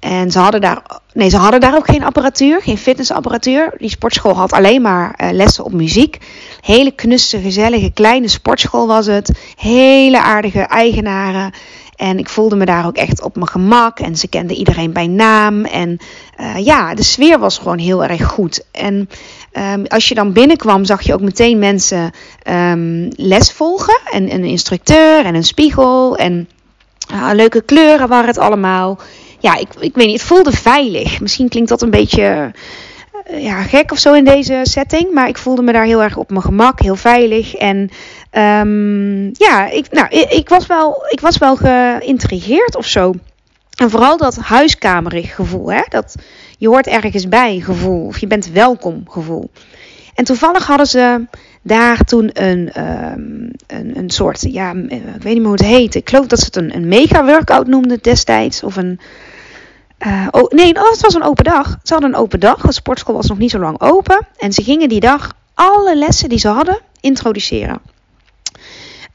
En 0.00 0.30
ze 0.30 0.38
hadden, 0.38 0.60
daar, 0.60 0.82
nee, 1.12 1.28
ze 1.28 1.36
hadden 1.36 1.60
daar 1.60 1.76
ook 1.76 1.86
geen 1.86 2.04
apparatuur, 2.04 2.62
geen 2.62 2.78
fitnessapparatuur. 2.78 3.74
Die 3.78 3.90
sportschool 3.90 4.36
had 4.36 4.52
alleen 4.52 4.82
maar 4.82 5.18
uh, 5.20 5.30
lessen 5.32 5.64
op 5.64 5.72
muziek. 5.72 6.18
Hele 6.60 6.90
knusse, 6.90 7.40
gezellige, 7.40 7.90
kleine 7.90 8.28
sportschool 8.28 8.86
was 8.86 9.06
het. 9.06 9.30
Hele 9.56 10.20
aardige 10.20 10.60
eigenaren. 10.60 11.52
En 11.96 12.18
ik 12.18 12.28
voelde 12.28 12.56
me 12.56 12.64
daar 12.64 12.86
ook 12.86 12.96
echt 12.96 13.22
op 13.22 13.34
mijn 13.34 13.48
gemak. 13.48 14.00
En 14.00 14.16
ze 14.16 14.28
kenden 14.28 14.56
iedereen 14.56 14.92
bij 14.92 15.06
naam. 15.06 15.64
En 15.64 15.98
uh, 16.40 16.64
ja, 16.64 16.94
de 16.94 17.02
sfeer 17.02 17.38
was 17.38 17.58
gewoon 17.58 17.78
heel 17.78 18.04
erg 18.04 18.24
goed. 18.24 18.64
En 18.70 19.08
um, 19.52 19.86
als 19.86 20.08
je 20.08 20.14
dan 20.14 20.32
binnenkwam, 20.32 20.84
zag 20.84 21.02
je 21.02 21.14
ook 21.14 21.20
meteen 21.20 21.58
mensen 21.58 22.10
um, 22.50 23.08
les 23.16 23.52
volgen. 23.52 24.00
En 24.10 24.34
een 24.34 24.44
instructeur 24.44 25.24
en 25.24 25.34
een 25.34 25.44
spiegel. 25.44 26.16
En 26.16 26.48
uh, 27.12 27.30
leuke 27.32 27.62
kleuren 27.62 28.08
waren 28.08 28.26
het 28.26 28.38
allemaal. 28.38 28.98
Ja, 29.46 29.56
ik, 29.56 29.68
ik 29.78 29.94
weet 29.94 30.06
niet, 30.06 30.20
het 30.20 30.28
voelde 30.28 30.52
veilig. 30.52 31.20
Misschien 31.20 31.48
klinkt 31.48 31.68
dat 31.68 31.82
een 31.82 31.90
beetje 31.90 32.52
uh, 33.30 33.42
ja, 33.42 33.62
gek 33.62 33.92
of 33.92 33.98
zo 33.98 34.12
in 34.12 34.24
deze 34.24 34.60
setting. 34.62 35.12
Maar 35.12 35.28
ik 35.28 35.38
voelde 35.38 35.62
me 35.62 35.72
daar 35.72 35.84
heel 35.84 36.02
erg 36.02 36.16
op 36.16 36.30
mijn 36.30 36.42
gemak, 36.42 36.80
heel 36.80 36.96
veilig. 36.96 37.54
En 37.54 37.90
um, 38.32 39.30
ja, 39.32 39.70
ik, 39.70 39.86
nou, 39.90 40.08
ik, 40.08 40.48
was 40.48 40.66
wel, 40.66 41.04
ik 41.08 41.20
was 41.20 41.38
wel 41.38 41.56
geïntrigeerd 41.56 42.76
of 42.76 42.86
zo. 42.86 43.14
En 43.74 43.90
vooral 43.90 44.16
dat 44.16 44.36
huiskamerig 44.36 45.34
gevoel. 45.34 45.72
Hè? 45.72 45.82
Dat 45.88 46.14
je 46.58 46.68
hoort 46.68 46.86
ergens 46.86 47.28
bij 47.28 47.60
gevoel. 47.60 48.06
Of 48.06 48.18
je 48.18 48.26
bent 48.26 48.50
welkom 48.50 49.02
gevoel. 49.08 49.50
En 50.14 50.24
toevallig 50.24 50.66
hadden 50.66 50.86
ze 50.86 51.26
daar 51.62 51.98
toen 51.98 52.30
een, 52.32 52.82
um, 52.82 53.50
een, 53.66 53.98
een 53.98 54.10
soort, 54.10 54.40
ja, 54.40 54.72
ik 54.88 55.02
weet 55.02 55.24
niet 55.24 55.36
meer 55.36 55.42
hoe 55.42 55.52
het 55.52 55.64
heet. 55.64 55.94
Ik 55.94 56.08
geloof 56.08 56.26
dat 56.26 56.38
ze 56.38 56.44
het 56.44 56.56
een, 56.56 56.74
een 56.74 56.88
mega-workout 56.88 57.66
noemden 57.66 57.98
destijds. 58.02 58.62
Of 58.62 58.76
een, 58.76 59.00
uh, 59.98 60.26
oh, 60.30 60.50
nee, 60.50 60.66
het 60.66 61.00
was 61.00 61.14
een 61.14 61.22
open 61.22 61.44
dag. 61.44 61.78
Ze 61.82 61.92
hadden 61.92 62.12
een 62.12 62.20
open 62.20 62.40
dag. 62.40 62.60
De 62.60 62.72
sportschool 62.72 63.14
was 63.14 63.26
nog 63.26 63.38
niet 63.38 63.50
zo 63.50 63.58
lang 63.58 63.80
open. 63.80 64.26
En 64.36 64.52
ze 64.52 64.62
gingen 64.62 64.88
die 64.88 65.00
dag 65.00 65.32
alle 65.54 65.96
lessen 65.96 66.28
die 66.28 66.38
ze 66.38 66.48
hadden 66.48 66.80
introduceren. 67.00 67.80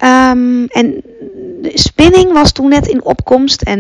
Um, 0.04 0.66
en 0.66 1.04
de 1.62 1.72
spinning 1.74 2.32
was 2.32 2.52
toen 2.52 2.70
net 2.70 2.88
in 2.88 3.04
opkomst. 3.04 3.62
En 3.62 3.80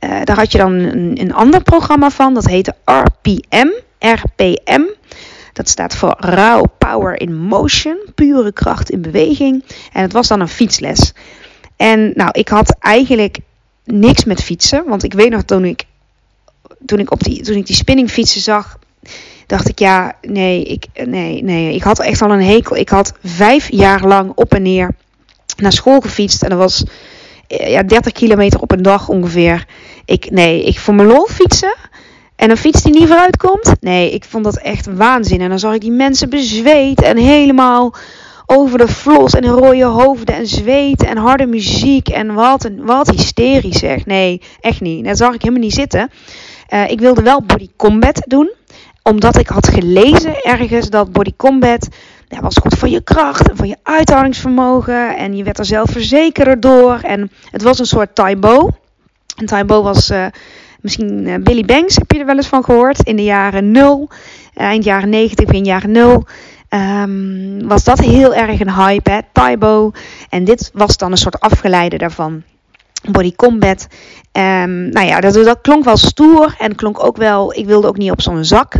uh, 0.00 0.20
daar 0.24 0.36
had 0.36 0.52
je 0.52 0.58
dan 0.58 0.72
een, 0.72 1.20
een 1.20 1.32
ander 1.32 1.62
programma 1.62 2.10
van. 2.10 2.34
Dat 2.34 2.46
heette 2.46 2.74
RPM. 2.84 3.68
RPM. 3.98 4.82
Dat 5.52 5.68
staat 5.68 5.96
voor 5.96 6.16
Raw 6.18 6.64
Power 6.78 7.20
in 7.20 7.36
Motion. 7.36 7.98
Pure 8.14 8.52
kracht 8.52 8.90
in 8.90 9.02
beweging. 9.02 9.64
En 9.92 10.02
het 10.02 10.12
was 10.12 10.28
dan 10.28 10.40
een 10.40 10.48
fietsles. 10.48 11.12
En 11.76 12.12
nou, 12.14 12.30
ik 12.32 12.48
had 12.48 12.76
eigenlijk 12.78 13.38
niks 13.84 14.24
met 14.24 14.42
fietsen. 14.42 14.84
Want 14.86 15.02
ik 15.02 15.12
weet 15.12 15.30
nog 15.30 15.42
toen 15.42 15.64
ik, 15.64 15.84
toen 16.86 16.98
ik, 16.98 17.10
op 17.10 17.22
die, 17.22 17.42
toen 17.42 17.56
ik 17.56 17.66
die 17.66 17.76
spinningfietsen 17.76 18.40
zag 18.40 18.78
dacht 19.48 19.68
ik, 19.68 19.78
ja, 19.78 20.12
nee, 20.22 20.62
ik, 20.64 20.86
nee, 21.04 21.42
nee, 21.42 21.74
ik 21.74 21.82
had 21.82 21.98
echt 21.98 22.22
al 22.22 22.30
een 22.30 22.42
hekel. 22.42 22.76
Ik 22.76 22.88
had 22.88 23.12
vijf 23.22 23.70
jaar 23.70 24.06
lang 24.06 24.32
op 24.34 24.54
en 24.54 24.62
neer 24.62 24.94
naar 25.56 25.72
school 25.72 26.00
gefietst. 26.00 26.42
En 26.42 26.48
dat 26.48 26.58
was 26.58 26.84
ja, 27.46 27.82
30 27.82 28.12
kilometer 28.12 28.60
op 28.60 28.72
een 28.72 28.82
dag 28.82 29.08
ongeveer. 29.08 29.66
Ik, 30.04 30.30
nee, 30.30 30.62
ik 30.62 30.78
voor 30.78 30.94
mijn 30.94 31.08
lol 31.08 31.26
fietsen. 31.26 31.74
En 32.36 32.50
een 32.50 32.56
fiets 32.56 32.82
die 32.82 32.92
niet 32.92 33.06
vooruit 33.08 33.36
komt. 33.36 33.72
Nee, 33.80 34.10
ik 34.10 34.24
vond 34.24 34.44
dat 34.44 34.56
echt 34.56 34.86
waanzin. 34.94 35.40
En 35.40 35.48
dan 35.48 35.58
zag 35.58 35.74
ik 35.74 35.80
die 35.80 35.90
mensen 35.90 36.30
bezweet 36.30 37.02
en 37.02 37.16
helemaal 37.16 37.94
over 38.46 38.78
de 38.78 38.88
flos 38.88 39.32
en 39.32 39.46
rode 39.46 39.84
hoofden 39.84 40.34
en 40.34 40.46
zweten 40.46 41.08
en 41.08 41.16
harde 41.16 41.46
muziek. 41.46 42.08
En 42.08 42.34
wat, 42.34 42.64
een, 42.64 42.84
wat 42.84 43.10
hysterisch 43.10 43.78
zeg. 43.78 44.06
Nee, 44.06 44.40
echt 44.60 44.80
niet. 44.80 45.04
Dat 45.04 45.16
zag 45.16 45.34
ik 45.34 45.42
helemaal 45.42 45.62
niet 45.62 45.74
zitten. 45.74 46.10
Uh, 46.68 46.90
ik 46.90 47.00
wilde 47.00 47.22
wel 47.22 47.42
body 47.42 47.68
combat 47.76 48.22
doen. 48.26 48.50
Omdat 49.02 49.38
ik 49.38 49.48
had 49.48 49.68
gelezen 49.68 50.42
ergens 50.42 50.90
dat 50.90 51.12
body 51.12 51.32
combat 51.36 51.88
dat 52.28 52.40
was 52.40 52.56
goed 52.56 52.74
voor 52.74 52.88
je 52.88 53.00
kracht 53.00 53.48
en 53.48 53.56
voor 53.56 53.66
je 53.66 53.76
uithoudingsvermogen. 53.82 55.16
En 55.16 55.36
je 55.36 55.44
werd 55.44 55.58
er 55.58 55.64
zelf 55.64 55.90
verzekerder 55.90 56.60
door. 56.60 57.00
En 57.02 57.30
het 57.50 57.62
was 57.62 57.78
een 57.78 57.86
soort 57.86 58.14
Taibo. 58.14 58.70
En 59.36 59.46
Taibo 59.46 59.82
was 59.82 60.10
uh, 60.10 60.26
misschien 60.80 61.26
uh, 61.26 61.34
Billy 61.40 61.64
Banks, 61.64 61.94
heb 61.94 62.12
je 62.12 62.18
er 62.18 62.26
wel 62.26 62.36
eens 62.36 62.46
van 62.46 62.64
gehoord? 62.64 63.02
In 63.02 63.16
de 63.16 63.24
jaren 63.24 63.70
0, 63.70 64.08
eind 64.54 64.84
jaren 64.84 65.08
90, 65.08 65.46
begin 65.46 65.64
jaren 65.64 65.90
0. 65.90 66.24
Um, 66.70 67.68
was 67.68 67.84
dat 67.84 67.98
heel 67.98 68.34
erg 68.34 68.60
een 68.60 68.74
hype, 68.74 69.10
hè? 69.10 69.18
Taibo. 69.32 69.90
En 70.28 70.44
dit 70.44 70.70
was 70.74 70.96
dan 70.96 71.10
een 71.10 71.16
soort 71.16 71.40
afgeleide 71.40 71.98
daarvan. 71.98 72.42
Body 73.10 73.32
Combat. 73.36 73.86
Um, 74.32 74.88
nou 74.88 75.06
ja, 75.06 75.20
dat, 75.20 75.34
dat 75.34 75.60
klonk 75.60 75.84
wel 75.84 75.96
stoer 75.96 76.54
en 76.58 76.74
klonk 76.74 77.04
ook 77.04 77.16
wel. 77.16 77.54
Ik 77.54 77.66
wilde 77.66 77.86
ook 77.86 77.96
niet 77.96 78.10
op 78.10 78.22
zo'n 78.22 78.44
zak. 78.44 78.74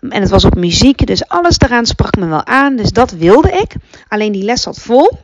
En 0.00 0.20
het 0.20 0.30
was 0.30 0.44
op 0.44 0.54
muziek, 0.54 1.06
dus 1.06 1.28
alles 1.28 1.58
eraan 1.58 1.86
sprak 1.86 2.16
me 2.16 2.26
wel 2.26 2.46
aan. 2.46 2.76
Dus 2.76 2.90
dat 2.90 3.10
wilde 3.10 3.50
ik. 3.50 3.74
Alleen 4.08 4.32
die 4.32 4.44
les 4.44 4.62
zat 4.62 4.78
vol. 4.78 5.18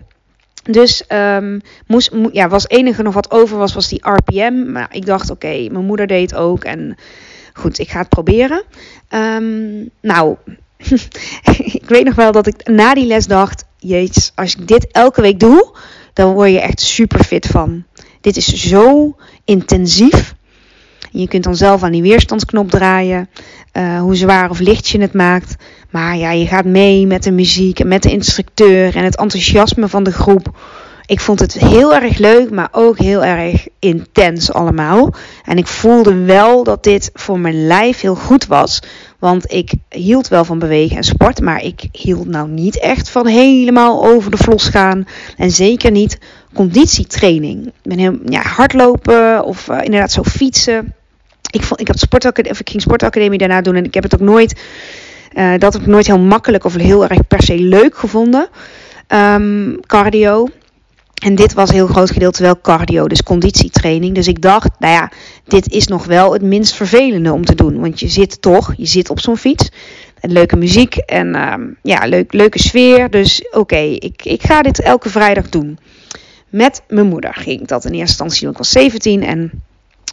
Dus 0.63 1.05
um, 1.09 1.61
moest, 1.87 2.13
mo 2.13 2.29
ja, 2.33 2.49
was 2.49 2.69
enige 2.69 3.03
nog 3.03 3.15
wat 3.15 3.31
over 3.31 3.59
was, 3.59 3.75
was 3.75 3.89
die 3.89 4.09
RPM. 4.09 4.73
Maar 4.73 4.89
ik 4.91 5.07
dacht, 5.07 5.31
oké, 5.31 5.69
mijn 5.71 5.85
moeder 5.85 6.07
deed 6.07 6.31
het 6.31 6.41
ook. 6.41 6.65
En 6.65 6.97
goed, 7.53 7.79
ik 7.79 7.89
ga 7.89 7.99
het 7.99 8.09
proberen. 8.09 8.63
Um, 9.09 9.91
nou, 10.01 10.37
ik 11.79 11.85
weet 11.89 12.05
nog 12.05 12.15
wel 12.15 12.33
dat 12.33 12.47
ik 12.47 12.69
na 12.69 12.95
die 12.95 13.07
les 13.07 13.27
dacht... 13.27 13.69
Jeets, 13.83 14.33
als 14.35 14.57
ik 14.57 14.69
dit 14.69 14.87
elke 14.93 15.21
week 15.21 15.41
doe, 15.41 15.77
dan 16.13 16.33
word 16.33 16.51
je 16.51 16.61
echt 16.61 16.81
super 16.81 17.25
fit 17.25 17.47
van. 17.47 17.85
Dit 18.21 18.37
is 18.37 18.55
zo 18.55 19.17
intensief. 19.45 20.35
Je 21.11 21.29
kunt 21.29 21.45
dan 21.45 21.57
zelf 21.57 21.83
aan 21.83 21.93
die 21.93 22.03
weerstandsknop 22.03 22.71
draaien. 22.71 23.29
Uh, 23.73 24.01
hoe 24.01 24.17
zwaar 24.17 24.51
of 24.51 24.59
licht 24.59 24.89
je 24.89 25.01
het 25.01 25.13
maakt. 25.13 25.57
Maar 25.91 26.17
ja, 26.17 26.31
je 26.31 26.47
gaat 26.47 26.65
mee 26.65 27.07
met 27.07 27.23
de 27.23 27.31
muziek 27.31 27.81
en 27.81 27.89
met 27.89 28.03
de 28.03 28.11
instructeur 28.11 28.97
en 28.97 29.05
het 29.05 29.17
enthousiasme 29.17 29.89
van 29.89 30.03
de 30.03 30.13
groep. 30.13 30.59
ik 31.07 31.21
vond 31.21 31.41
het 31.41 31.53
heel 31.53 31.95
erg 31.95 32.19
leuk, 32.19 32.51
maar 32.51 32.69
ook 32.73 32.99
heel 32.99 33.25
erg 33.25 33.67
intens 33.79 34.53
allemaal. 34.53 35.15
En 35.45 35.59
ik 35.59 35.67
voelde 35.67 36.15
wel 36.15 36.65
dat 36.65 36.85
dit 36.85 37.11
voor 37.15 37.39
mijn 37.39 37.67
lijf 37.67 38.01
heel 38.01 38.15
goed 38.15 38.47
was. 38.47 38.83
Want 39.19 39.53
ik 39.53 39.73
hield 39.89 40.29
wel 40.29 40.45
van 40.45 40.59
bewegen 40.59 40.97
en 40.97 41.05
sport, 41.05 41.41
maar 41.41 41.63
ik 41.63 41.89
hield 41.93 42.27
nou 42.27 42.49
niet 42.49 42.79
echt 42.79 43.11
van 43.11 43.27
helemaal 43.27 44.07
over 44.07 44.31
de 44.31 44.37
vlos 44.37 44.69
gaan. 44.69 45.05
En 45.37 45.51
zeker 45.51 45.91
niet 45.91 46.19
conditietraining. 46.55 47.73
Ben 47.83 47.99
heel, 47.99 48.19
ja, 48.25 48.43
hardlopen 48.43 49.45
of 49.45 49.69
uh, 49.69 49.79
inderdaad 49.83 50.13
zo 50.13 50.23
fietsen. 50.23 50.95
Ik, 51.51 51.63
vond, 51.63 51.81
ik, 51.81 51.89
had 51.89 51.99
sportacademie, 51.99 52.53
of 52.53 52.61
ik 52.61 52.71
ging 52.71 52.83
sportacademie 52.83 53.39
daarna 53.39 53.61
doen 53.61 53.75
en 53.75 53.85
ik 53.85 53.95
heb 53.95 54.03
het 54.03 54.15
ook 54.15 54.21
nooit, 54.21 54.61
uh, 55.35 55.53
dat 55.59 55.73
heb 55.73 55.83
ik 55.83 55.89
nooit 55.89 56.07
heel 56.07 56.19
makkelijk 56.19 56.65
of 56.65 56.75
heel 56.75 57.07
erg 57.07 57.27
per 57.27 57.43
se 57.43 57.59
leuk 57.59 57.97
gevonden. 57.97 58.49
Um, 59.09 59.81
cardio. 59.87 60.49
En 61.23 61.35
dit 61.35 61.53
was 61.53 61.71
heel 61.71 61.87
groot 61.87 62.11
gedeelte 62.11 62.43
wel 62.43 62.61
cardio, 62.61 63.07
dus 63.07 63.23
conditietraining. 63.23 64.15
Dus 64.15 64.29
ik 64.29 64.43
dacht, 64.43 64.71
nou 64.79 64.93
ja, 64.93 65.11
dit 65.45 65.73
is 65.73 65.87
nog 65.87 66.05
wel 66.05 66.33
het 66.33 66.43
minst 66.43 66.75
vervelende 66.75 67.33
om 67.33 67.45
te 67.45 67.55
doen. 67.55 67.81
Want 67.81 68.01
je 68.01 68.09
zit 68.09 68.43
toch, 68.43 68.75
je 68.77 68.87
zit 68.87 69.11
op 69.11 69.21
zo'n 69.21 69.37
fiets. 69.37 69.71
Leuke 70.21 70.57
muziek 70.57 70.97
en 70.97 71.37
uh, 71.37 71.55
ja, 71.83 72.07
leuk, 72.07 72.33
leuke 72.33 72.59
sfeer. 72.59 73.11
Dus 73.11 73.49
oké, 73.51 73.77
ik, 73.77 74.25
ik 74.25 74.43
ga 74.43 74.63
dit 74.63 74.81
elke 74.81 75.09
vrijdag 75.09 75.49
doen. 75.49 75.79
Met 76.51 76.83
mijn 76.89 77.07
moeder 77.07 77.35
ging 77.35 77.67
dat 77.67 77.85
in 77.85 77.91
eerste 77.91 78.25
instantie. 78.25 78.49
Ik 78.49 78.57
was 78.57 78.71
17 78.71 79.23
en 79.23 79.63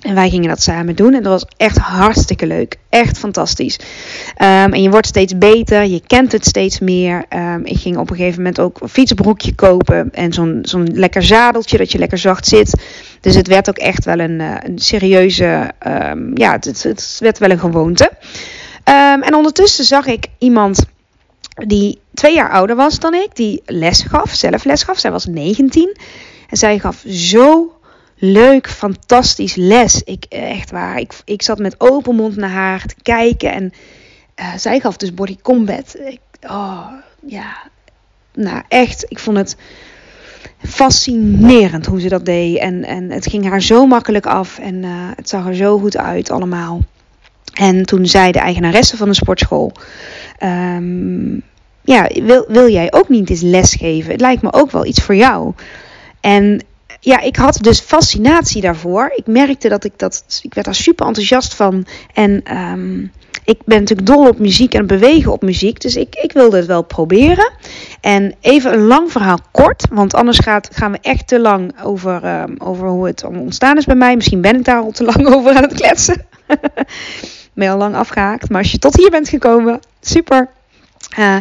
en 0.01 0.15
wij 0.15 0.29
gingen 0.29 0.49
dat 0.49 0.61
samen 0.61 0.95
doen. 0.95 1.13
En 1.13 1.23
dat 1.23 1.31
was 1.31 1.45
echt 1.57 1.77
hartstikke 1.77 2.47
leuk. 2.47 2.75
Echt 2.89 3.17
fantastisch. 3.17 3.79
Um, 4.37 4.73
en 4.73 4.81
je 4.81 4.89
wordt 4.89 5.07
steeds 5.07 5.37
beter. 5.37 5.83
Je 5.83 6.01
kent 6.07 6.31
het 6.31 6.45
steeds 6.45 6.79
meer. 6.79 7.25
Um, 7.29 7.65
ik 7.65 7.77
ging 7.77 7.97
op 7.97 8.09
een 8.09 8.15
gegeven 8.15 8.37
moment 8.37 8.59
ook 8.59 8.81
een 8.81 8.89
fietsbroekje 8.89 9.55
kopen. 9.55 10.09
En 10.13 10.33
zo'n 10.33 10.59
zo'n 10.61 10.89
lekker 10.93 11.23
zadeltje 11.23 11.77
dat 11.77 11.91
je 11.91 11.97
lekker 11.97 12.17
zacht 12.17 12.47
zit. 12.47 12.81
Dus 13.21 13.35
het 13.35 13.47
werd 13.47 13.69
ook 13.69 13.77
echt 13.77 14.05
wel 14.05 14.19
een, 14.19 14.39
uh, 14.39 14.55
een 14.59 14.79
serieuze. 14.79 15.71
Um, 15.87 16.37
ja, 16.37 16.51
het, 16.51 16.83
het, 16.83 17.17
werd 17.19 17.37
wel 17.37 17.49
een 17.51 17.59
gewoonte. 17.59 18.11
en 19.21 19.35
ondertussen 19.35 19.85
zag 19.85 20.05
ik 20.05 20.27
iemand 20.37 20.85
die 21.65 21.99
twee 22.13 22.33
jaar 22.33 22.51
ouder 22.51 22.75
was 22.75 22.99
dan 22.99 23.13
ik. 23.13 23.29
Die 23.33 23.61
les 23.65 24.01
gaf, 24.01 24.33
zelf 24.33 24.63
les 24.63 24.83
gaf. 24.83 24.99
Zij 24.99 25.11
was 25.11 25.25
19. 25.25 25.97
En 26.49 26.57
zij 26.57 26.79
gaf 26.79 27.03
zo 27.07 27.77
leuk, 28.15 28.69
fantastisch 28.69 29.55
les. 29.55 30.03
Ik, 30.03 30.25
echt 30.29 30.71
waar, 30.71 30.99
ik, 30.99 31.13
ik 31.25 31.41
zat 31.41 31.57
met 31.57 31.79
open 31.79 32.15
mond 32.15 32.35
naar 32.35 32.49
haar 32.49 32.85
te 32.85 32.95
kijken. 33.01 33.51
En 33.51 33.73
uh, 34.35 34.53
zij 34.55 34.79
gaf 34.79 34.97
dus 34.97 35.13
body 35.13 35.37
combat. 35.41 35.95
Ik, 35.99 36.19
oh, 36.41 36.87
ja. 37.25 37.57
Nou, 38.33 38.63
echt, 38.67 39.05
ik 39.07 39.19
vond 39.19 39.37
het 39.37 39.57
fascinerend 40.59 41.85
hoe 41.85 42.01
ze 42.01 42.09
dat 42.09 42.25
deed. 42.25 42.57
En, 42.57 42.83
en 42.83 43.11
het 43.11 43.27
ging 43.27 43.49
haar 43.49 43.61
zo 43.61 43.85
makkelijk 43.85 44.25
af. 44.25 44.59
En 44.59 44.75
uh, 44.83 44.89
het 45.15 45.29
zag 45.29 45.47
er 45.47 45.55
zo 45.55 45.79
goed 45.79 45.97
uit 45.97 46.31
allemaal. 46.31 46.81
En 47.57 47.85
toen 47.85 48.05
zei 48.05 48.31
de 48.31 48.39
eigenaresse 48.39 48.97
van 48.97 49.07
de 49.07 49.15
sportschool... 49.15 49.71
Um, 50.43 51.43
ja, 51.87 52.09
wil, 52.23 52.45
wil 52.47 52.69
jij 52.69 52.93
ook 52.93 53.09
niet 53.09 53.29
eens 53.29 53.41
lesgeven? 53.41 54.11
Het 54.11 54.21
lijkt 54.21 54.41
me 54.41 54.53
ook 54.53 54.71
wel 54.71 54.85
iets 54.85 55.01
voor 55.01 55.15
jou. 55.15 55.53
En 56.21 56.61
ja, 56.99 57.19
ik 57.19 57.35
had 57.35 57.57
dus 57.61 57.79
fascinatie 57.79 58.61
daarvoor. 58.61 59.11
Ik 59.15 59.27
merkte 59.27 59.69
dat 59.69 59.83
ik 59.83 59.93
dat. 59.95 60.39
Ik 60.41 60.53
werd 60.53 60.65
daar 60.65 60.75
super 60.75 61.05
enthousiast 61.05 61.53
van. 61.53 61.85
En 62.13 62.57
um, 62.57 63.11
ik 63.43 63.59
ben 63.65 63.79
natuurlijk 63.79 64.07
dol 64.07 64.27
op 64.27 64.39
muziek 64.39 64.73
en 64.73 64.87
bewegen 64.87 65.31
op 65.31 65.41
muziek. 65.41 65.81
Dus 65.81 65.95
ik, 65.95 66.15
ik 66.15 66.31
wilde 66.31 66.57
het 66.57 66.65
wel 66.65 66.81
proberen. 66.81 67.51
En 68.01 68.33
even 68.41 68.73
een 68.73 68.85
lang 68.85 69.11
verhaal 69.11 69.39
kort. 69.51 69.87
Want 69.91 70.13
anders 70.13 70.39
gaat, 70.39 70.69
gaan 70.71 70.91
we 70.91 70.97
echt 71.01 71.27
te 71.27 71.39
lang 71.39 71.83
over, 71.83 72.41
um, 72.41 72.55
over 72.57 72.87
hoe 72.87 73.07
het 73.07 73.23
ontstaan 73.23 73.77
is 73.77 73.85
bij 73.85 73.95
mij. 73.95 74.15
Misschien 74.15 74.41
ben 74.41 74.55
ik 74.55 74.65
daar 74.65 74.81
al 74.81 74.91
te 74.91 75.03
lang 75.03 75.27
over 75.35 75.55
aan 75.55 75.63
het 75.63 75.73
kletsen. 75.73 76.25
Ben 77.57 77.69
al 77.69 77.77
lang 77.77 77.95
afgehaakt. 77.95 78.49
Maar 78.49 78.61
als 78.61 78.71
je 78.71 78.79
tot 78.79 78.97
hier 78.97 79.09
bent 79.09 79.29
gekomen, 79.29 79.79
super. 80.01 80.49
Uh, 81.19 81.35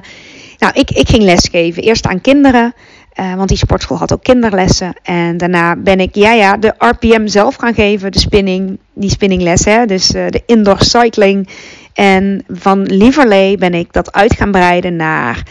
nou, 0.58 0.72
ik, 0.72 0.90
ik 0.90 1.08
ging 1.08 1.22
lesgeven. 1.22 1.82
Eerst 1.82 2.06
aan 2.06 2.20
kinderen. 2.20 2.74
Uh, 3.20 3.34
want 3.34 3.48
die 3.48 3.58
sportschool 3.58 3.98
had 3.98 4.12
ook 4.12 4.22
kinderlessen. 4.22 4.94
En 5.02 5.36
daarna 5.36 5.76
ben 5.76 6.00
ik, 6.00 6.14
ja 6.14 6.32
ja, 6.32 6.56
de 6.56 6.74
RPM 6.78 7.26
zelf 7.26 7.54
gaan 7.54 7.74
geven. 7.74 8.12
De 8.12 8.18
spinning, 8.18 8.78
die 8.92 9.10
spinningles. 9.10 9.62
Dus 9.86 10.14
uh, 10.14 10.26
de 10.28 10.42
indoor 10.46 10.82
cycling. 10.82 11.48
En 11.92 12.44
van 12.48 12.82
Lieverlee 12.82 13.56
ben 13.58 13.74
ik 13.74 13.92
dat 13.92 14.12
uit 14.12 14.32
gaan 14.32 14.50
breiden 14.50 14.96
naar... 14.96 15.42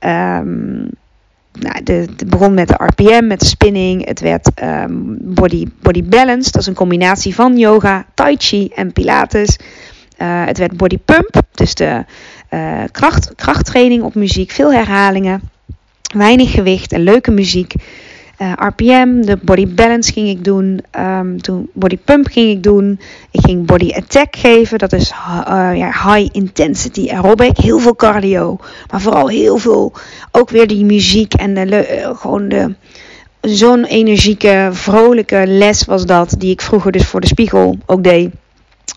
Um, 0.00 0.88
nou, 1.52 1.82
de, 1.82 2.08
begon 2.26 2.54
met 2.54 2.68
de 2.68 2.74
RPM, 2.74 3.26
met 3.26 3.40
de 3.40 3.46
spinning. 3.46 4.06
Het 4.06 4.20
werd 4.20 4.50
um, 4.62 5.16
body, 5.20 5.66
body 5.82 6.04
balance. 6.04 6.50
Dat 6.50 6.60
is 6.60 6.66
een 6.66 6.74
combinatie 6.74 7.34
van 7.34 7.58
yoga, 7.58 8.06
tai 8.14 8.36
chi 8.38 8.70
en 8.74 8.92
pilates. 8.92 9.58
Uh, 10.22 10.44
het 10.44 10.58
werd 10.58 10.76
body 10.76 10.98
pump. 11.04 11.40
Dus 11.54 11.74
de 11.74 12.04
kracht, 12.90 13.34
krachttraining 13.34 14.02
op 14.02 14.14
muziek. 14.14 14.50
Veel 14.50 14.72
herhalingen 14.72 15.50
weinig 16.14 16.50
gewicht 16.50 16.92
en 16.92 17.02
leuke 17.02 17.30
muziek. 17.30 17.74
Eh, 18.36 18.52
RPM, 18.56 19.20
de 19.20 19.38
body 19.42 19.74
balance 19.74 20.12
ging 20.12 20.28
ik 20.28 20.44
doen. 20.44 20.80
Um, 20.98 21.42
toen 21.42 21.70
body 21.72 21.98
pump 22.04 22.26
ging 22.26 22.50
ik 22.50 22.62
doen. 22.62 23.00
Ik 23.30 23.40
ging 23.40 23.66
body 23.66 23.92
attack 23.92 24.36
geven. 24.36 24.78
Dat 24.78 24.92
is 24.92 25.12
ja, 25.48 25.86
high 25.86 26.28
intensity 26.32 27.10
aerobic. 27.10 27.56
Heel 27.56 27.78
veel 27.78 27.96
cardio. 27.96 28.58
Maar 28.90 29.00
vooral 29.00 29.28
heel 29.28 29.58
veel. 29.58 29.92
Ook 30.30 30.50
weer 30.50 30.66
die 30.66 30.84
muziek 30.84 31.34
en 31.34 31.54
de, 31.54 32.12
gewoon 32.16 32.48
de. 32.48 32.74
Zo'n 33.40 33.84
energieke, 33.84 34.68
vrolijke 34.72 35.42
les 35.46 35.84
was 35.84 36.06
dat. 36.06 36.34
Die 36.38 36.50
ik 36.50 36.60
vroeger 36.60 36.92
dus 36.92 37.06
voor 37.06 37.20
de 37.20 37.26
spiegel 37.26 37.78
ook 37.86 38.04
deed. 38.04 38.30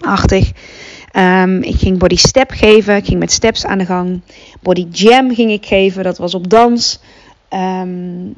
Achtig. 0.02 0.52
Um, 1.18 1.62
ik 1.62 1.76
ging 1.76 1.98
body 1.98 2.16
step 2.16 2.52
geven. 2.52 2.96
Ik 2.96 3.06
ging 3.06 3.20
met 3.20 3.32
steps 3.32 3.66
aan 3.66 3.78
de 3.78 3.86
gang. 3.86 4.22
Body 4.62 4.88
jam 4.92 5.36
ging 5.36 5.52
ik 5.52 5.66
geven. 5.66 6.04
Dat 6.04 6.18
was 6.18 6.34
op 6.34 6.50
dans. 6.50 7.00
Um, 7.54 8.34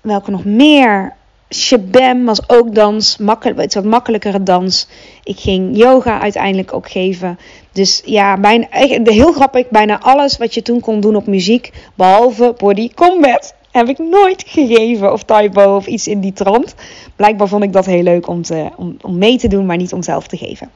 welke 0.00 0.30
nog 0.30 0.44
meer? 0.44 1.14
Shabam 1.54 2.24
was 2.24 2.48
ook 2.48 2.74
dans. 2.74 3.16
Makkelijk, 3.16 3.60
het 3.60 3.74
wat 3.74 3.84
makkelijkere 3.84 4.42
dans. 4.42 4.88
Ik 5.24 5.38
ging 5.38 5.76
yoga 5.76 6.20
uiteindelijk 6.20 6.72
ook 6.72 6.90
geven. 6.90 7.38
Dus 7.72 8.02
ja, 8.04 8.36
bijna, 8.38 8.66
heel 9.04 9.32
grappig. 9.32 9.68
Bijna 9.68 10.00
alles 10.00 10.36
wat 10.36 10.54
je 10.54 10.62
toen 10.62 10.80
kon 10.80 11.00
doen 11.00 11.16
op 11.16 11.26
muziek. 11.26 11.72
Behalve 11.94 12.54
body 12.58 12.90
combat. 12.94 13.54
Heb 13.70 13.88
ik 13.88 13.98
nooit 13.98 14.44
gegeven 14.46 15.12
of 15.12 15.22
typo 15.22 15.76
of 15.76 15.86
iets 15.86 16.06
in 16.06 16.20
die 16.20 16.32
trant. 16.32 16.74
Blijkbaar 17.16 17.48
vond 17.48 17.64
ik 17.64 17.72
dat 17.72 17.86
heel 17.86 18.02
leuk 18.02 18.28
om, 18.28 18.42
te, 18.42 18.68
om, 18.76 18.96
om 19.00 19.18
mee 19.18 19.38
te 19.38 19.48
doen, 19.48 19.66
maar 19.66 19.76
niet 19.76 19.92
om 19.92 20.02
zelf 20.02 20.26
te 20.26 20.36
geven. 20.36 20.70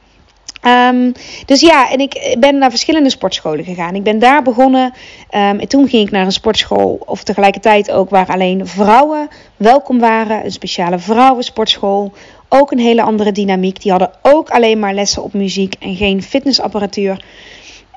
Um, 0.67 1.11
dus 1.45 1.61
ja, 1.61 1.91
en 1.91 1.99
ik 1.99 2.35
ben 2.39 2.57
naar 2.57 2.69
verschillende 2.69 3.09
sportscholen 3.09 3.65
gegaan. 3.65 3.95
Ik 3.95 4.03
ben 4.03 4.19
daar 4.19 4.41
begonnen. 4.41 4.85
Um, 4.85 5.59
en 5.59 5.67
toen 5.67 5.87
ging 5.87 6.05
ik 6.05 6.11
naar 6.11 6.25
een 6.25 6.31
sportschool, 6.31 7.01
of 7.05 7.23
tegelijkertijd 7.23 7.91
ook 7.91 8.09
waar 8.09 8.27
alleen 8.27 8.67
vrouwen 8.67 9.27
welkom 9.57 9.99
waren. 9.99 10.45
Een 10.45 10.51
speciale 10.51 10.99
vrouwensportschool. 10.99 12.13
Ook 12.49 12.71
een 12.71 12.79
hele 12.79 13.01
andere 13.01 13.31
dynamiek. 13.31 13.81
Die 13.81 13.91
hadden 13.91 14.11
ook 14.21 14.49
alleen 14.49 14.79
maar 14.79 14.93
lessen 14.93 15.23
op 15.23 15.33
muziek 15.33 15.75
en 15.79 15.95
geen 15.95 16.23
fitnessapparatuur. 16.23 17.23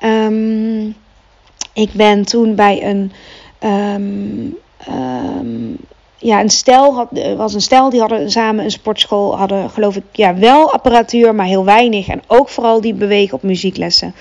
Um, 0.03 0.95
ik 1.73 1.93
ben 1.93 2.25
toen 2.25 2.55
bij 2.55 2.83
een 2.83 3.11
ja, 6.19 6.41
een 6.41 6.49
stel 6.49 6.95
had, 6.95 7.07
was 7.37 7.53
een 7.53 7.61
stel 7.61 7.89
die 7.89 7.99
hadden 7.99 8.31
samen 8.31 8.63
een 8.63 8.71
sportschool, 8.71 9.37
hadden 9.37 9.69
geloof 9.69 9.95
ik 9.95 10.03
ja, 10.11 10.35
wel 10.35 10.73
apparatuur, 10.73 11.35
maar 11.35 11.45
heel 11.45 11.65
weinig. 11.65 12.07
En 12.07 12.21
ook 12.27 12.49
vooral 12.49 12.81
die 12.81 12.93
bewegen 12.93 13.33
op 13.33 13.43
muzieklessen. 13.43 14.15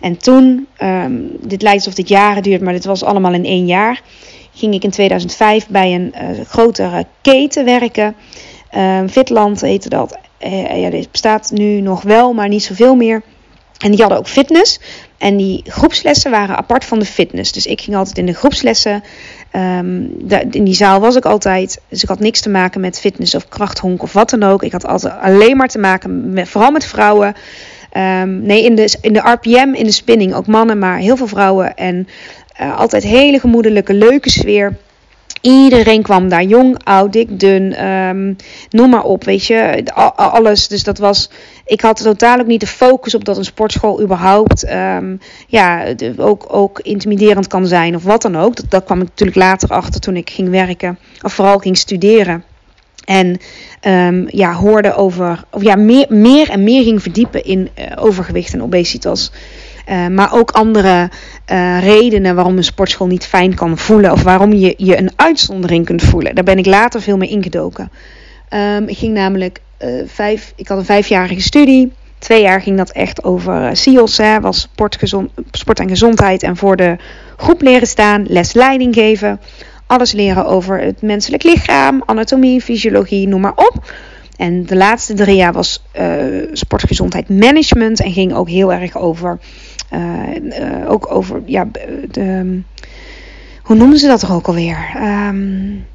En 0.00 0.16
toen, 0.16 0.66
um, 0.82 1.30
dit 1.40 1.62
lijkt 1.62 1.78
alsof 1.78 1.94
dit 1.94 2.08
jaren 2.08 2.42
duurt, 2.42 2.60
maar 2.60 2.72
dit 2.72 2.84
was 2.84 3.04
allemaal 3.04 3.32
in 3.32 3.44
één 3.44 3.66
jaar, 3.66 4.02
ging 4.52 4.74
ik 4.74 4.84
in 4.84 4.90
2005 4.90 5.68
bij 5.68 5.94
een 5.94 6.14
uh, 6.14 6.44
grotere 6.46 7.06
keten 7.20 7.64
werken. 7.64 8.14
Um, 8.76 9.08
Fitland 9.08 9.60
heette 9.60 9.88
dat. 9.88 10.18
Uh, 10.44 10.82
ja, 10.82 10.90
dit 10.90 11.10
bestaat 11.10 11.50
nu 11.50 11.80
nog 11.80 12.02
wel, 12.02 12.32
maar 12.32 12.48
niet 12.48 12.62
zoveel 12.62 12.94
meer. 12.94 13.22
En 13.78 13.90
die 13.90 14.00
hadden 14.00 14.18
ook 14.18 14.28
fitness. 14.28 14.80
En 15.18 15.36
die 15.36 15.62
groepslessen 15.66 16.30
waren 16.30 16.56
apart 16.56 16.84
van 16.84 16.98
de 16.98 17.04
fitness. 17.04 17.52
Dus 17.52 17.66
ik 17.66 17.80
ging 17.80 17.96
altijd 17.96 18.18
in 18.18 18.26
de 18.26 18.34
groepslessen. 18.34 19.02
Um, 19.52 20.28
in 20.50 20.64
die 20.64 20.74
zaal 20.74 21.00
was 21.00 21.16
ik 21.16 21.24
altijd. 21.24 21.80
Dus 21.88 22.02
ik 22.02 22.08
had 22.08 22.20
niks 22.20 22.40
te 22.40 22.50
maken 22.50 22.80
met 22.80 23.00
fitness 23.00 23.34
of 23.34 23.48
krachthonk 23.48 24.02
of 24.02 24.12
wat 24.12 24.30
dan 24.30 24.42
ook. 24.42 24.62
Ik 24.62 24.72
had 24.72 24.86
altijd 24.86 25.14
alleen 25.20 25.56
maar 25.56 25.68
te 25.68 25.78
maken 25.78 26.32
vooral 26.46 26.70
met 26.70 26.86
vrouwen. 26.86 27.34
Um, 27.96 28.42
nee, 28.42 28.64
in 28.64 28.74
de, 28.74 28.98
in 29.00 29.12
de 29.12 29.30
RPM, 29.30 29.74
in 29.74 29.84
de 29.84 29.92
spinning 29.92 30.34
ook 30.34 30.46
mannen, 30.46 30.78
maar 30.78 30.98
heel 30.98 31.16
veel 31.16 31.26
vrouwen. 31.26 31.76
En 31.76 32.08
uh, 32.60 32.78
altijd 32.78 33.02
hele 33.02 33.40
gemoedelijke, 33.40 33.94
leuke 33.94 34.30
sfeer. 34.30 34.76
Iedereen 35.40 36.02
kwam 36.02 36.28
daar, 36.28 36.42
jong, 36.42 36.80
oud, 36.84 37.12
dik, 37.12 37.40
dun, 37.40 37.74
ehm, 37.74 38.34
noem 38.70 38.90
maar 38.90 39.04
op, 39.04 39.24
weet 39.24 39.46
je, 39.46 39.84
alles. 40.16 40.68
Dus 40.68 40.82
dat 40.82 40.98
was, 40.98 41.30
ik 41.64 41.80
had 41.80 42.02
totaal 42.02 42.40
ook 42.40 42.46
niet 42.46 42.60
de 42.60 42.66
focus 42.66 43.14
op 43.14 43.24
dat 43.24 43.36
een 43.36 43.44
sportschool 43.44 44.02
überhaupt, 44.02 44.64
ehm, 44.64 45.16
ja, 45.46 45.84
ook, 46.16 46.44
ook 46.48 46.80
intimiderend 46.80 47.46
kan 47.46 47.66
zijn 47.66 47.94
of 47.94 48.02
wat 48.02 48.22
dan 48.22 48.36
ook. 48.36 48.56
Dat, 48.56 48.70
dat 48.70 48.84
kwam 48.84 49.00
ik 49.00 49.08
natuurlijk 49.08 49.38
later 49.38 49.68
achter 49.68 50.00
toen 50.00 50.16
ik 50.16 50.30
ging 50.30 50.48
werken, 50.48 50.98
of 51.22 51.32
vooral 51.32 51.58
ging 51.58 51.76
studeren. 51.76 52.44
En 53.04 53.40
um, 53.86 54.26
ja, 54.30 54.54
hoorde 54.54 54.94
over, 54.94 55.44
of 55.50 55.62
ja, 55.62 55.76
meer, 55.76 56.06
meer 56.08 56.50
en 56.50 56.62
meer 56.62 56.82
ging 56.82 57.02
verdiepen 57.02 57.44
in 57.44 57.68
uh, 57.78 57.84
overgewicht 57.96 58.52
en 58.52 58.62
obesitas. 58.62 59.32
Uh, 59.90 60.06
maar 60.06 60.32
ook 60.32 60.50
andere 60.50 61.10
uh, 61.52 61.82
redenen 61.82 62.34
waarom 62.34 62.56
een 62.56 62.64
sportschool 62.64 63.06
niet 63.06 63.26
fijn 63.26 63.54
kan 63.54 63.78
voelen. 63.78 64.12
Of 64.12 64.22
waarom 64.22 64.52
je 64.52 64.74
je 64.76 64.98
een 64.98 65.10
uitzondering 65.16 65.84
kunt 65.84 66.02
voelen. 66.02 66.34
Daar 66.34 66.44
ben 66.44 66.58
ik 66.58 66.66
later 66.66 67.02
veel 67.02 67.16
meer 67.16 67.30
ingedoken. 67.30 67.90
Um, 68.76 68.88
ik 68.88 68.98
ging 68.98 69.14
namelijk 69.14 69.60
vijf, 70.06 70.52
ik 70.56 70.68
had 70.68 70.78
een 70.78 70.84
vijfjarige 70.84 71.40
studie. 71.40 71.92
Twee 72.18 72.42
jaar 72.42 72.60
ging 72.60 72.76
dat 72.76 72.90
echt 72.90 73.24
over 73.24 73.76
SIOS, 73.76 74.16
hè, 74.16 74.40
was 74.40 74.60
sport, 74.60 74.96
gezond, 74.96 75.30
sport 75.50 75.80
en 75.80 75.88
gezondheid. 75.88 76.42
En 76.42 76.56
voor 76.56 76.76
de 76.76 76.96
groep 77.36 77.62
leren 77.62 77.88
staan, 77.88 78.24
les 78.28 78.52
leiding 78.52 78.94
geven 78.94 79.40
alles 79.86 80.12
leren 80.12 80.46
over 80.46 80.80
het 80.80 81.02
menselijk 81.02 81.42
lichaam, 81.42 82.02
anatomie, 82.06 82.60
fysiologie, 82.60 83.28
noem 83.28 83.40
maar 83.40 83.56
op. 83.56 83.92
En 84.36 84.66
de 84.66 84.76
laatste 84.76 85.14
drie 85.14 85.36
jaar 85.36 85.52
was 85.52 85.82
sportgezondheid 86.52 87.28
management 87.28 88.00
en 88.00 88.12
ging 88.12 88.34
ook 88.34 88.48
heel 88.48 88.72
erg 88.72 88.96
over, 88.96 89.38
uh, 89.92 90.34
uh, 90.60 90.90
ook 90.90 91.14
over, 91.14 91.42
ja, 91.46 91.68
de, 92.10 92.60
hoe 93.62 93.76
noemen 93.76 93.98
ze 93.98 94.06
dat 94.06 94.22
er 94.22 94.32
ook 94.32 94.46
alweer? 94.46 94.78
Um, 95.02 95.86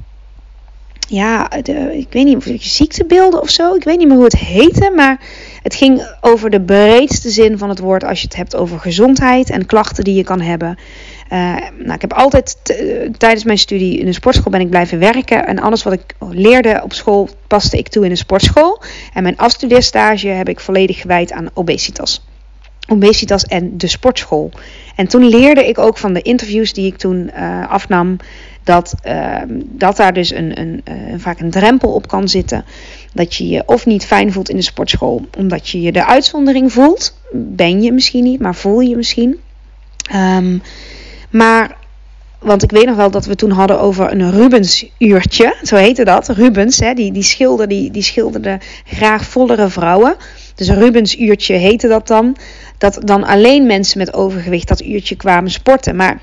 ja, 1.08 1.48
de, 1.62 1.96
ik 1.96 2.06
weet 2.10 2.24
niet 2.24 2.36
of 2.36 2.46
ziektebeelden 2.58 3.40
of 3.40 3.50
zo. 3.50 3.74
Ik 3.74 3.84
weet 3.84 3.98
niet 3.98 4.06
meer 4.06 4.16
hoe 4.16 4.24
het 4.24 4.38
heette, 4.38 4.92
maar 4.94 5.20
het 5.62 5.74
ging 5.74 6.16
over 6.20 6.50
de 6.50 6.60
breedste 6.60 7.30
zin 7.30 7.58
van 7.58 7.68
het 7.68 7.78
woord 7.78 8.04
als 8.04 8.20
je 8.20 8.26
het 8.26 8.36
hebt 8.36 8.56
over 8.56 8.78
gezondheid 8.78 9.50
en 9.50 9.66
klachten 9.66 10.04
die 10.04 10.14
je 10.14 10.24
kan 10.24 10.40
hebben. 10.40 10.78
Uh, 11.32 11.54
nou, 11.78 11.92
ik 11.92 12.00
heb 12.00 12.12
altijd 12.12 12.56
tijdens 13.18 13.44
mijn 13.44 13.58
studie 13.58 13.98
in 13.98 14.06
een 14.06 14.14
sportschool 14.14 14.50
ben 14.50 14.60
ik 14.60 14.70
blijven 14.70 14.98
werken. 14.98 15.46
En 15.46 15.58
alles 15.58 15.82
wat 15.82 15.92
ik 15.92 16.14
leerde 16.30 16.80
op 16.82 16.92
school 16.92 17.28
paste 17.46 17.78
ik 17.78 17.88
toe 17.88 18.04
in 18.04 18.10
een 18.10 18.16
sportschool. 18.16 18.82
En 19.12 19.22
mijn 19.22 19.36
afstudeerstage 19.36 20.28
heb 20.28 20.48
ik 20.48 20.60
volledig 20.60 21.00
gewijd 21.00 21.32
aan 21.32 21.48
obesitas. 21.54 22.24
Obesitas 22.88 23.44
en 23.44 23.78
de 23.78 23.86
sportschool. 23.86 24.50
En 24.96 25.08
toen 25.08 25.28
leerde 25.28 25.68
ik 25.68 25.78
ook 25.78 25.98
van 25.98 26.12
de 26.12 26.22
interviews 26.22 26.72
die 26.72 26.86
ik 26.86 26.96
toen 26.96 27.30
uh, 27.36 27.70
afnam. 27.70 28.16
Dat, 28.62 28.94
uh, 29.06 29.42
dat 29.64 29.96
daar 29.96 30.12
dus 30.12 30.30
een, 30.30 30.60
een, 30.60 30.82
uh, 30.88 30.94
vaak 31.16 31.40
een 31.40 31.50
drempel 31.50 31.92
op 31.92 32.08
kan 32.08 32.28
zitten. 32.28 32.64
Dat 33.12 33.34
je 33.34 33.48
je 33.48 33.62
of 33.66 33.86
niet 33.86 34.04
fijn 34.04 34.32
voelt 34.32 34.48
in 34.48 34.56
de 34.56 34.62
sportschool, 34.62 35.26
omdat 35.38 35.68
je 35.68 35.80
je 35.80 35.92
de 35.92 36.06
uitzondering 36.06 36.72
voelt. 36.72 37.18
Ben 37.32 37.82
je 37.82 37.92
misschien 37.92 38.24
niet, 38.24 38.40
maar 38.40 38.54
voel 38.54 38.80
je 38.80 38.96
misschien. 38.96 39.38
Um, 40.14 40.62
maar, 41.30 41.76
want 42.38 42.62
ik 42.62 42.70
weet 42.70 42.86
nog 42.86 42.96
wel 42.96 43.10
dat 43.10 43.26
we 43.26 43.34
toen 43.34 43.50
hadden 43.50 43.80
over 43.80 44.12
een 44.12 44.30
Rubens-uurtje. 44.30 45.56
Zo 45.62 45.76
heette 45.76 46.04
dat. 46.04 46.28
Rubens, 46.28 46.78
hè, 46.78 46.94
die, 46.94 47.12
die, 47.12 47.22
schilder, 47.22 47.68
die, 47.68 47.90
die 47.90 48.02
schilderde 48.02 48.58
graag 48.84 49.24
vollere 49.24 49.68
vrouwen. 49.68 50.16
Dus 50.54 50.68
een 50.68 50.78
Rubens-uurtje 50.78 51.54
heette 51.54 51.88
dat 51.88 52.06
dan. 52.06 52.36
Dat 52.78 52.98
dan 53.04 53.24
alleen 53.24 53.66
mensen 53.66 53.98
met 53.98 54.14
overgewicht 54.14 54.68
dat 54.68 54.84
uurtje 54.84 55.16
kwamen 55.16 55.50
sporten. 55.50 55.96
Maar 55.96 56.20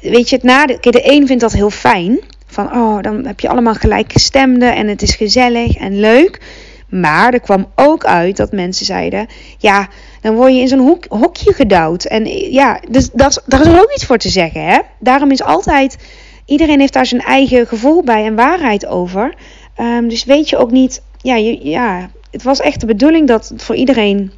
weet 0.00 0.28
je, 0.28 0.34
het 0.36 0.44
nadeel... 0.44 0.78
Kijk, 0.78 0.94
de 0.94 1.12
een 1.12 1.26
vindt 1.26 1.42
dat 1.42 1.52
heel 1.52 1.70
fijn. 1.70 2.20
Van, 2.46 2.74
oh, 2.74 3.02
dan 3.02 3.26
heb 3.26 3.40
je 3.40 3.48
allemaal 3.48 3.74
gelijkgestemden 3.74 4.74
en 4.74 4.88
het 4.88 5.02
is 5.02 5.14
gezellig 5.14 5.76
en 5.76 6.00
leuk. 6.00 6.40
Maar 6.88 7.32
er 7.32 7.40
kwam 7.40 7.66
ook 7.74 8.04
uit 8.04 8.36
dat 8.36 8.52
mensen 8.52 8.86
zeiden: 8.86 9.26
ja, 9.58 9.88
dan 10.20 10.34
word 10.34 10.52
je 10.52 10.60
in 10.60 10.68
zo'n 10.68 10.98
hokje 11.08 11.52
gedouwd. 11.52 12.04
En 12.04 12.26
ja, 12.52 12.80
dus 12.90 13.10
dat, 13.12 13.42
daar 13.46 13.60
is 13.60 13.66
er 13.66 13.80
ook 13.80 13.92
iets 13.94 14.04
voor 14.04 14.18
te 14.18 14.28
zeggen. 14.28 14.64
Hè? 14.64 14.78
Daarom 14.98 15.30
is 15.30 15.42
altijd, 15.42 15.96
iedereen 16.44 16.80
heeft 16.80 16.92
daar 16.92 17.06
zijn 17.06 17.20
eigen 17.20 17.66
gevoel 17.66 18.02
bij 18.02 18.24
en 18.24 18.34
waarheid 18.34 18.86
over. 18.86 19.34
Um, 19.80 20.08
dus 20.08 20.24
weet 20.24 20.48
je 20.48 20.56
ook 20.56 20.70
niet, 20.70 21.02
ja, 21.22 21.36
je, 21.36 21.68
ja, 21.68 22.10
het 22.34 22.42
was 22.42 22.60
echt 22.60 22.80
de 22.80 22.86
bedoeling 22.86 23.28
dat 23.28 23.48
het 23.48 23.62
voor 23.62 23.74
iedereen 23.74 24.32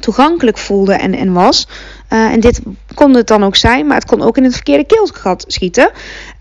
toegankelijk 0.00 0.58
voelde 0.58 0.94
en, 0.94 1.14
en 1.14 1.32
was. 1.32 1.68
Uh, 2.12 2.32
en 2.32 2.40
dit 2.40 2.60
kon 2.94 3.14
het 3.14 3.26
dan 3.26 3.44
ook 3.44 3.56
zijn, 3.56 3.86
maar 3.86 3.96
het 3.96 4.06
kon 4.06 4.22
ook 4.22 4.36
in 4.36 4.44
het 4.44 4.54
verkeerde 4.54 4.84
keelgat 4.84 5.44
schieten. 5.46 5.90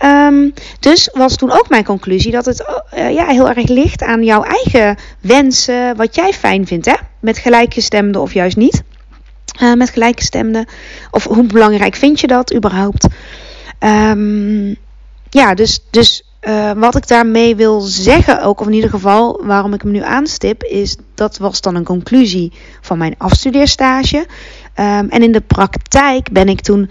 Um, 0.06 0.54
dus 0.80 1.10
was 1.14 1.36
toen 1.36 1.52
ook 1.52 1.70
mijn 1.70 1.84
conclusie 1.84 2.32
dat 2.32 2.46
het 2.46 2.66
uh, 2.98 3.12
ja, 3.12 3.28
heel 3.28 3.50
erg 3.50 3.68
ligt 3.68 4.04
aan 4.04 4.24
jouw 4.24 4.44
eigen 4.44 4.98
wensen, 5.22 5.96
wat 5.96 6.16
jij 6.16 6.34
fijn 6.34 6.68
vindt, 6.68 6.86
hè? 6.86 6.96
Met 7.20 7.38
gelijkgestemden 7.38 8.22
of 8.22 8.34
juist 8.34 8.58
niet. 8.58 8.84
Uh, 9.62 9.74
met 9.74 9.90
gelijkgestemden. 9.90 10.66
Of 11.12 11.24
hoe 11.24 11.44
belangrijk 11.44 11.96
vind 11.96 12.20
je 12.20 12.28
dat 12.28 12.56
überhaupt? 12.56 13.08
Um, 13.80 14.78
ja, 15.36 15.54
dus, 15.54 15.80
dus 15.90 16.24
uh, 16.42 16.72
wat 16.72 16.96
ik 16.96 17.08
daarmee 17.08 17.56
wil 17.56 17.82
zeggen, 17.82 18.42
ook 18.42 18.60
of 18.60 18.68
in 18.68 18.74
ieder 18.74 18.90
geval 18.90 19.42
waarom 19.46 19.74
ik 19.74 19.82
hem 19.82 19.92
nu 19.92 20.02
aanstip, 20.04 20.64
is 20.64 20.96
dat 21.16 21.38
was 21.38 21.62
dan 21.62 21.76
een 21.76 21.84
conclusie 21.84 22.52
van 22.82 22.98
mijn 22.98 23.16
afstudeerstage. 23.18 24.18
Um, 24.18 25.10
en 25.10 25.24
in 25.24 25.32
de 25.32 25.42
praktijk 25.42 26.32
ben 26.32 26.50
ik 26.50 26.62
toen 26.62 26.90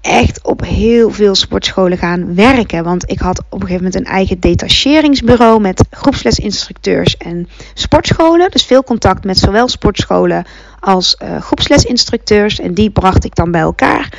echt 0.00 0.42
op 0.42 0.64
heel 0.64 1.10
veel 1.10 1.34
sportscholen 1.34 1.98
gaan 1.98 2.34
werken. 2.34 2.84
Want 2.84 3.10
ik 3.10 3.18
had 3.18 3.38
op 3.38 3.60
een 3.60 3.66
gegeven 3.66 3.84
moment 3.84 3.94
een 3.94 4.12
eigen 4.12 4.40
detacheringsbureau 4.40 5.60
met 5.60 5.84
groepslesinstructeurs 5.90 7.16
en 7.16 7.48
sportscholen. 7.74 8.50
Dus 8.50 8.64
veel 8.64 8.84
contact 8.84 9.24
met 9.24 9.38
zowel 9.38 9.68
sportscholen 9.68 10.44
als 10.80 11.16
uh, 11.22 11.40
groepslesinstructeurs. 11.40 12.60
En 12.60 12.74
die 12.74 12.90
bracht 12.90 13.24
ik 13.24 13.34
dan 13.34 13.50
bij 13.50 13.60
elkaar. 13.60 14.12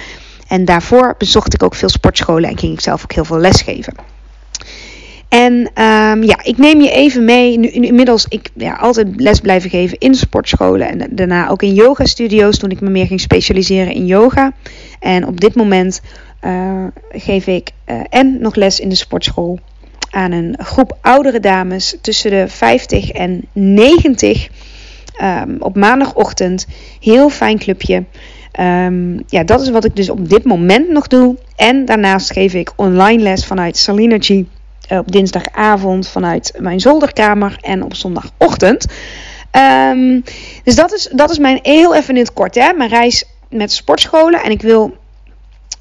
En 0.53 0.65
daarvoor 0.65 1.15
bezocht 1.17 1.53
ik 1.53 1.63
ook 1.63 1.75
veel 1.75 1.89
sportscholen 1.89 2.49
en 2.49 2.57
ging 2.57 2.73
ik 2.73 2.81
zelf 2.81 3.03
ook 3.03 3.11
heel 3.11 3.25
veel 3.25 3.37
lesgeven. 3.37 3.93
En 5.29 5.53
um, 5.53 6.23
ja, 6.23 6.43
ik 6.43 6.57
neem 6.57 6.81
je 6.81 6.91
even 6.91 7.25
mee. 7.25 7.57
Nu, 7.57 7.67
inmiddels, 7.67 8.25
ik 8.29 8.49
ja, 8.55 8.73
altijd 8.73 9.07
les 9.15 9.39
blijven 9.39 9.69
geven 9.69 9.97
in 9.97 10.15
sportscholen. 10.15 10.89
En 10.89 11.15
daarna 11.15 11.49
ook 11.49 11.61
in 11.61 11.73
yoga 11.73 12.05
studio's 12.05 12.57
toen 12.57 12.69
ik 12.69 12.81
me 12.81 12.89
meer 12.89 13.07
ging 13.07 13.19
specialiseren 13.19 13.93
in 13.93 14.05
yoga. 14.05 14.51
En 14.99 15.27
op 15.27 15.39
dit 15.39 15.55
moment 15.55 16.01
uh, 16.41 16.85
geef 17.11 17.47
ik 17.47 17.71
uh, 17.87 18.01
en 18.09 18.41
nog 18.41 18.55
les 18.55 18.79
in 18.79 18.89
de 18.89 18.95
sportschool 18.95 19.59
aan 20.09 20.31
een 20.31 20.55
groep 20.57 20.97
oudere 21.01 21.39
dames 21.39 21.97
tussen 22.01 22.31
de 22.31 22.47
50 22.47 23.09
en 23.11 23.45
90 23.51 24.47
um, 25.21 25.55
op 25.59 25.75
maandagochtend. 25.75 26.67
Heel 26.99 27.29
fijn 27.29 27.59
clubje. 27.59 28.03
Um, 28.59 29.23
ja, 29.27 29.43
dat 29.43 29.61
is 29.61 29.69
wat 29.69 29.85
ik 29.85 29.95
dus 29.95 30.09
op 30.09 30.29
dit 30.29 30.43
moment 30.43 30.89
nog 30.89 31.07
doe. 31.07 31.35
En 31.55 31.85
daarnaast 31.85 32.31
geef 32.31 32.53
ik 32.53 32.71
online 32.75 33.23
les 33.23 33.45
vanuit 33.45 33.77
Salinergy 33.77 34.45
uh, 34.91 34.97
op 34.97 35.11
dinsdagavond 35.11 36.07
vanuit 36.07 36.53
mijn 36.59 36.79
zolderkamer 36.79 37.57
en 37.61 37.83
op 37.83 37.95
zondagochtend. 37.95 38.85
Um, 39.89 40.23
dus 40.63 40.75
dat 40.75 40.93
is, 40.93 41.09
dat 41.11 41.29
is 41.29 41.37
mijn 41.37 41.59
heel 41.61 41.95
even 41.95 42.15
in 42.15 42.21
het 42.21 42.33
kort, 42.33 42.55
hè, 42.55 42.73
mijn 42.73 42.89
reis 42.89 43.25
met 43.49 43.71
sportscholen. 43.71 44.43
En 44.43 44.51
ik 44.51 44.61
wil 44.61 44.97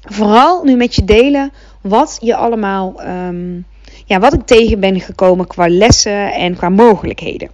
vooral 0.01 0.63
nu 0.63 0.75
met 0.75 0.95
je 0.95 1.03
delen 1.03 1.51
wat 1.81 2.17
je 2.21 2.35
allemaal, 2.35 3.01
um, 3.05 3.65
ja, 4.05 4.19
wat 4.19 4.33
ik 4.33 4.45
tegen 4.45 4.79
ben 4.79 5.01
gekomen 5.01 5.47
qua 5.47 5.67
lessen 5.69 6.33
en 6.33 6.55
qua 6.55 6.69
mogelijkheden. 6.69 7.49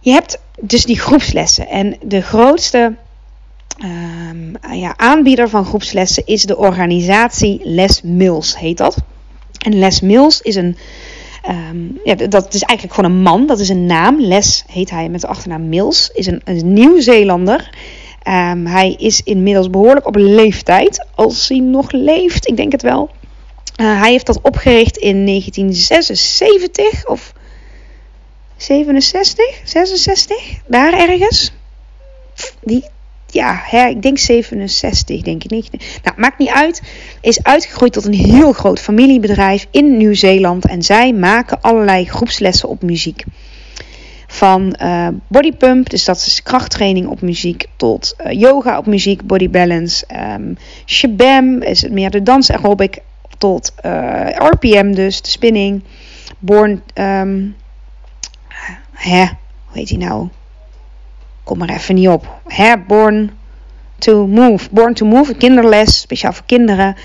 Je 0.00 0.10
hebt 0.12 0.38
dus 0.60 0.84
die 0.84 0.98
groepslessen 0.98 1.68
en 1.68 1.96
de 2.02 2.20
grootste 2.20 2.94
um, 3.82 4.56
ja, 4.72 4.94
aanbieder 4.96 5.48
van 5.48 5.64
groepslessen 5.64 6.26
is 6.26 6.42
de 6.42 6.56
organisatie 6.56 7.60
Les 7.62 8.02
Mills, 8.02 8.58
heet 8.58 8.76
dat. 8.76 8.96
En 9.58 9.78
Les 9.78 10.00
Mills 10.00 10.40
is 10.40 10.54
een. 10.54 10.76
Um, 11.48 12.00
ja, 12.04 12.14
dat 12.14 12.54
is 12.54 12.62
eigenlijk 12.62 12.98
gewoon 12.98 13.10
een 13.10 13.22
man. 13.22 13.46
Dat 13.46 13.60
is 13.60 13.68
een 13.68 13.86
naam. 13.86 14.20
Les 14.20 14.64
heet 14.66 14.90
hij 14.90 15.08
met 15.08 15.20
de 15.20 15.26
achternaam 15.26 15.68
Mills. 15.68 16.10
Is 16.12 16.26
een, 16.26 16.42
Nieuw-Zeelander. 16.72 17.70
Um, 18.28 18.66
hij 18.66 18.94
is 18.98 19.20
inmiddels 19.22 19.70
behoorlijk 19.70 20.06
op 20.06 20.16
leeftijd. 20.16 21.06
Als 21.14 21.48
hij 21.48 21.58
nog 21.58 21.92
leeft, 21.92 22.48
ik 22.48 22.56
denk 22.56 22.72
het 22.72 22.82
wel. 22.82 23.10
Uh, 23.80 24.00
hij 24.00 24.10
heeft 24.10 24.26
dat 24.26 24.40
opgericht 24.42 24.96
in 24.96 25.26
1976 25.26 27.06
of 27.06 27.32
67, 28.56 29.60
66, 29.64 30.36
daar 30.66 30.92
ergens. 30.92 31.52
Die 32.60 32.84
ja, 33.34 33.60
hè, 33.64 33.86
ik 33.86 34.02
denk 34.02 34.18
67, 34.18 35.22
denk 35.22 35.44
ik 35.44 35.50
niet. 35.50 35.70
Nou, 36.02 36.20
maakt 36.20 36.38
niet 36.38 36.48
uit. 36.48 36.82
Is 37.20 37.42
uitgegroeid 37.42 37.92
tot 37.92 38.04
een 38.04 38.14
heel 38.14 38.52
groot 38.52 38.80
familiebedrijf 38.80 39.66
in 39.70 39.96
Nieuw-Zeeland. 39.96 40.66
En 40.66 40.82
zij 40.82 41.12
maken 41.12 41.60
allerlei 41.60 42.04
groepslessen 42.04 42.68
op 42.68 42.82
muziek. 42.82 43.24
Van 44.26 44.76
uh, 44.82 45.08
bodypump, 45.28 45.90
dus 45.90 46.04
dat 46.04 46.16
is 46.16 46.42
krachttraining 46.42 47.06
op 47.06 47.20
muziek, 47.20 47.66
tot 47.76 48.14
uh, 48.26 48.32
yoga 48.32 48.78
op 48.78 48.86
muziek, 48.86 49.26
body 49.26 49.50
balance. 49.50 50.04
Um, 50.34 50.56
shabam 50.86 51.62
is 51.62 51.82
het 51.82 51.92
meer 51.92 52.10
de 52.10 52.22
dans 52.22 52.50
aerobic. 52.50 52.98
tot 53.38 53.72
uh, 53.86 54.28
RPM 54.28 54.92
dus, 54.92 55.22
de 55.22 55.28
spinning. 55.28 55.82
Born, 56.38 56.82
um, 56.94 57.56
hè, 58.92 59.24
hoe 59.64 59.78
heet 59.78 59.88
die 59.88 59.98
nou? 59.98 60.28
Kom 61.44 61.58
maar 61.58 61.68
even 61.68 61.94
niet 61.94 62.08
op. 62.08 62.40
Hè, 62.46 62.78
Born 62.86 63.30
to 63.98 64.26
Move. 64.26 64.68
Born 64.70 64.94
to 64.94 65.06
Move, 65.06 65.34
kinderles, 65.34 66.00
speciaal 66.00 66.32
voor 66.32 66.46
kinderen. 66.46 66.96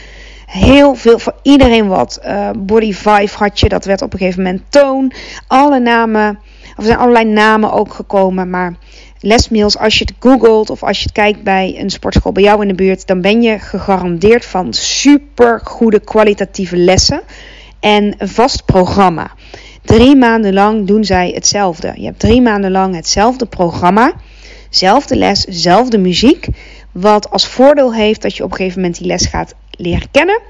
Heel 0.45 0.95
veel, 0.95 1.19
voor 1.19 1.36
iedereen 1.41 1.88
wat. 1.88 2.19
Uh, 2.25 2.49
body 2.58 2.93
Vibe 2.93 3.30
had 3.38 3.60
je, 3.60 3.69
dat 3.69 3.86
werd 3.86 4.02
op 4.02 4.13
een 4.13 4.19
gegeven 4.19 4.43
moment 4.43 4.62
Toon. 4.69 5.12
Alle 5.47 5.80
namen, 5.80 6.39
of 6.71 6.78
er 6.78 6.84
zijn 6.84 6.97
allerlei 6.97 7.25
namen 7.25 7.71
ook 7.71 7.93
gekomen, 7.93 8.49
maar 8.49 8.75
lesmails, 9.19 9.78
als 9.78 9.97
je 9.97 10.06
het 10.06 10.15
googelt 10.19 10.69
of 10.69 10.84
als 10.84 10.97
je 10.97 11.04
het 11.04 11.12
kijkt 11.12 11.43
bij 11.43 11.75
een 11.80 11.89
sportschool 11.89 12.32
bij 12.32 12.43
jou 12.43 12.62
in 12.62 12.67
de 12.67 12.73
buurt, 12.73 13.08
dan 13.08 13.21
ben 13.21 13.41
je 13.41 13.60
gegarandeerd 13.60 14.45
van 14.45 14.73
super 14.73 15.62
goede 15.63 15.99
kwalitatieve 15.99 16.78
lessen 16.78 17.21
en 17.80 18.15
een 18.17 18.28
vast 18.28 18.65
programma. 18.65 19.32
Drie 19.82 20.15
maanden 20.15 20.54
lang 20.54 20.88
doen 20.88 21.04
zij 21.04 21.32
hetzelfde. 21.34 21.93
Je 21.95 22.06
hebt 22.06 22.19
drie 22.19 22.41
maanden 22.41 22.71
lang 22.71 22.95
hetzelfde 22.95 23.45
programma, 23.45 24.13
zelfde 24.69 25.15
les, 25.15 25.41
zelfde 25.43 25.97
muziek. 25.97 26.47
Wat 26.91 27.32
als 27.32 27.47
voordeel 27.47 27.93
heeft 27.93 28.21
dat 28.21 28.36
je 28.36 28.43
op 28.43 28.51
een 28.51 28.58
gegeven 28.58 28.82
moment 28.82 28.97
die 28.97 29.08
les 29.08 29.25
gaat 29.25 29.55
leren 29.71 30.12
kennen. 30.12 30.41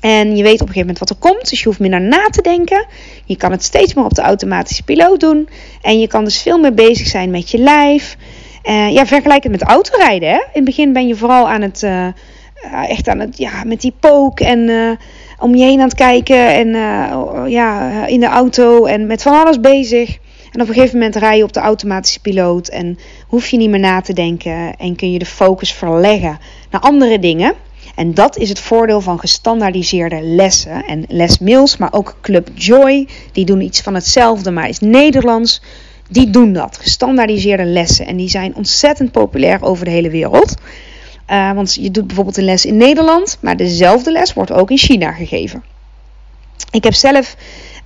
En 0.00 0.36
je 0.36 0.42
weet 0.42 0.60
op 0.60 0.68
een 0.68 0.74
gegeven 0.74 0.80
moment 0.80 0.98
wat 0.98 1.10
er 1.10 1.16
komt, 1.16 1.50
dus 1.50 1.58
je 1.58 1.64
hoeft 1.64 1.78
minder 1.78 2.00
na 2.00 2.28
te 2.30 2.42
denken. 2.42 2.86
Je 3.24 3.36
kan 3.36 3.50
het 3.50 3.62
steeds 3.62 3.94
meer 3.94 4.04
op 4.04 4.14
de 4.14 4.22
automatische 4.22 4.82
piloot 4.82 5.20
doen. 5.20 5.48
En 5.82 6.00
je 6.00 6.06
kan 6.06 6.24
dus 6.24 6.42
veel 6.42 6.58
meer 6.58 6.74
bezig 6.74 7.06
zijn 7.06 7.30
met 7.30 7.50
je 7.50 7.58
lijf. 7.58 8.16
Uh, 8.64 8.92
ja, 8.92 9.06
vergelijk 9.06 9.42
het 9.42 9.52
met 9.52 9.62
autorijden. 9.62 10.28
Hè? 10.28 10.34
In 10.36 10.48
het 10.52 10.64
begin 10.64 10.92
ben 10.92 11.06
je 11.06 11.14
vooral 11.14 11.48
aan 11.48 11.62
het, 11.62 11.82
uh, 11.82 12.06
echt 12.88 13.08
aan 13.08 13.18
het, 13.18 13.38
ja, 13.38 13.64
met 13.64 13.80
die 13.80 13.94
pook 14.00 14.40
en 14.40 14.58
uh, 14.58 14.90
om 15.38 15.54
je 15.54 15.64
heen 15.64 15.80
aan 15.80 15.88
het 15.88 15.94
kijken. 15.94 16.54
En 16.54 16.68
ja, 17.48 18.06
in 18.06 18.20
de 18.20 18.26
auto 18.26 18.84
en 18.84 19.06
met 19.06 19.22
van 19.22 19.40
alles 19.40 19.60
bezig. 19.60 20.18
En 20.50 20.60
op 20.60 20.68
een 20.68 20.74
gegeven 20.74 20.98
moment 20.98 21.16
rij 21.16 21.36
je 21.36 21.42
op 21.42 21.52
de 21.52 21.60
automatische 21.60 22.20
piloot 22.20 22.68
en 22.68 22.98
hoef 23.26 23.48
je 23.48 23.56
niet 23.56 23.70
meer 23.70 23.80
na 23.80 24.00
te 24.00 24.12
denken. 24.12 24.76
En 24.76 24.96
kun 24.96 25.12
je 25.12 25.18
de 25.18 25.26
focus 25.26 25.72
verleggen 25.72 26.38
naar 26.70 26.80
andere 26.80 27.18
dingen. 27.18 27.54
En 27.94 28.14
dat 28.14 28.36
is 28.36 28.48
het 28.48 28.58
voordeel 28.58 29.00
van 29.00 29.18
gestandaardiseerde 29.18 30.20
lessen 30.22 30.84
en 30.86 31.04
lesmails, 31.08 31.76
maar 31.76 31.92
ook 31.92 32.16
Club 32.20 32.48
Joy, 32.54 33.08
die 33.32 33.44
doen 33.44 33.60
iets 33.60 33.80
van 33.80 33.94
hetzelfde, 33.94 34.50
maar 34.50 34.68
is 34.68 34.78
Nederlands. 34.78 35.62
Die 36.08 36.30
doen 36.30 36.52
dat, 36.52 36.78
gestandaardiseerde 36.80 37.64
lessen. 37.64 38.06
En 38.06 38.16
die 38.16 38.28
zijn 38.28 38.54
ontzettend 38.54 39.12
populair 39.12 39.62
over 39.62 39.84
de 39.84 39.90
hele 39.90 40.10
wereld. 40.10 40.54
Uh, 41.30 41.52
want 41.52 41.74
je 41.74 41.90
doet 41.90 42.06
bijvoorbeeld 42.06 42.36
een 42.36 42.44
les 42.44 42.66
in 42.66 42.76
Nederland, 42.76 43.38
maar 43.40 43.56
dezelfde 43.56 44.12
les 44.12 44.32
wordt 44.32 44.52
ook 44.52 44.70
in 44.70 44.78
China 44.78 45.12
gegeven. 45.12 45.64
Ik 46.70 46.84
heb 46.84 46.94
zelf 46.94 47.36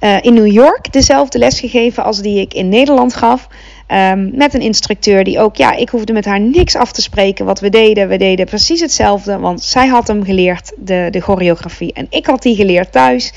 uh, 0.05 0.17
in 0.21 0.35
New 0.35 0.53
York 0.53 0.93
dezelfde 0.93 1.39
les 1.39 1.61
gegeven 1.61 2.05
als 2.05 2.23
die 2.23 2.41
ik 2.41 2.55
in 2.55 2.69
Nederland 2.69 3.15
gaf. 3.15 3.49
Um, 3.89 4.31
met 4.37 4.55
een 4.55 4.61
instructeur 4.61 5.25
die 5.25 5.39
ook, 5.39 5.57
ja, 5.57 5.73
ik 5.77 5.89
hoefde 5.89 6.13
met 6.13 6.25
haar 6.25 6.41
niks 6.41 6.77
af 6.77 6.93
te 6.93 7.03
spreken 7.03 7.45
wat 7.45 7.61
we 7.61 7.69
deden. 7.69 8.09
We 8.09 8.17
deden 8.17 8.47
precies 8.47 8.81
hetzelfde, 8.81 9.39
want 9.39 9.63
zij 9.63 9.87
had 9.87 10.09
hem 10.09 10.25
geleerd, 10.25 10.73
de, 10.77 11.09
de 11.11 11.21
choreografie. 11.21 11.93
En 11.93 12.07
ik 12.11 12.27
had 12.27 12.43
die 12.43 12.57
geleerd 12.57 12.93
thuis. 12.93 13.33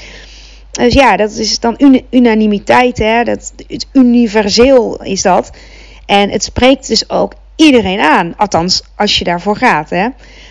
Dus 0.71 0.93
ja, 0.93 1.17
dat 1.17 1.31
is 1.31 1.59
dan 1.59 2.01
unanimiteit, 2.09 2.97
hè? 2.97 3.23
Dat, 3.23 3.53
het 3.67 3.87
universeel 3.93 5.03
is 5.03 5.21
dat. 5.21 5.51
En 6.05 6.29
het 6.29 6.43
spreekt 6.43 6.87
dus 6.87 7.09
ook 7.09 7.33
iedereen 7.55 7.99
aan. 7.99 8.33
Althans, 8.37 8.83
als 8.95 9.17
je 9.17 9.23
daarvoor 9.23 9.55
gaat, 9.55 9.89
hè? 9.89 10.07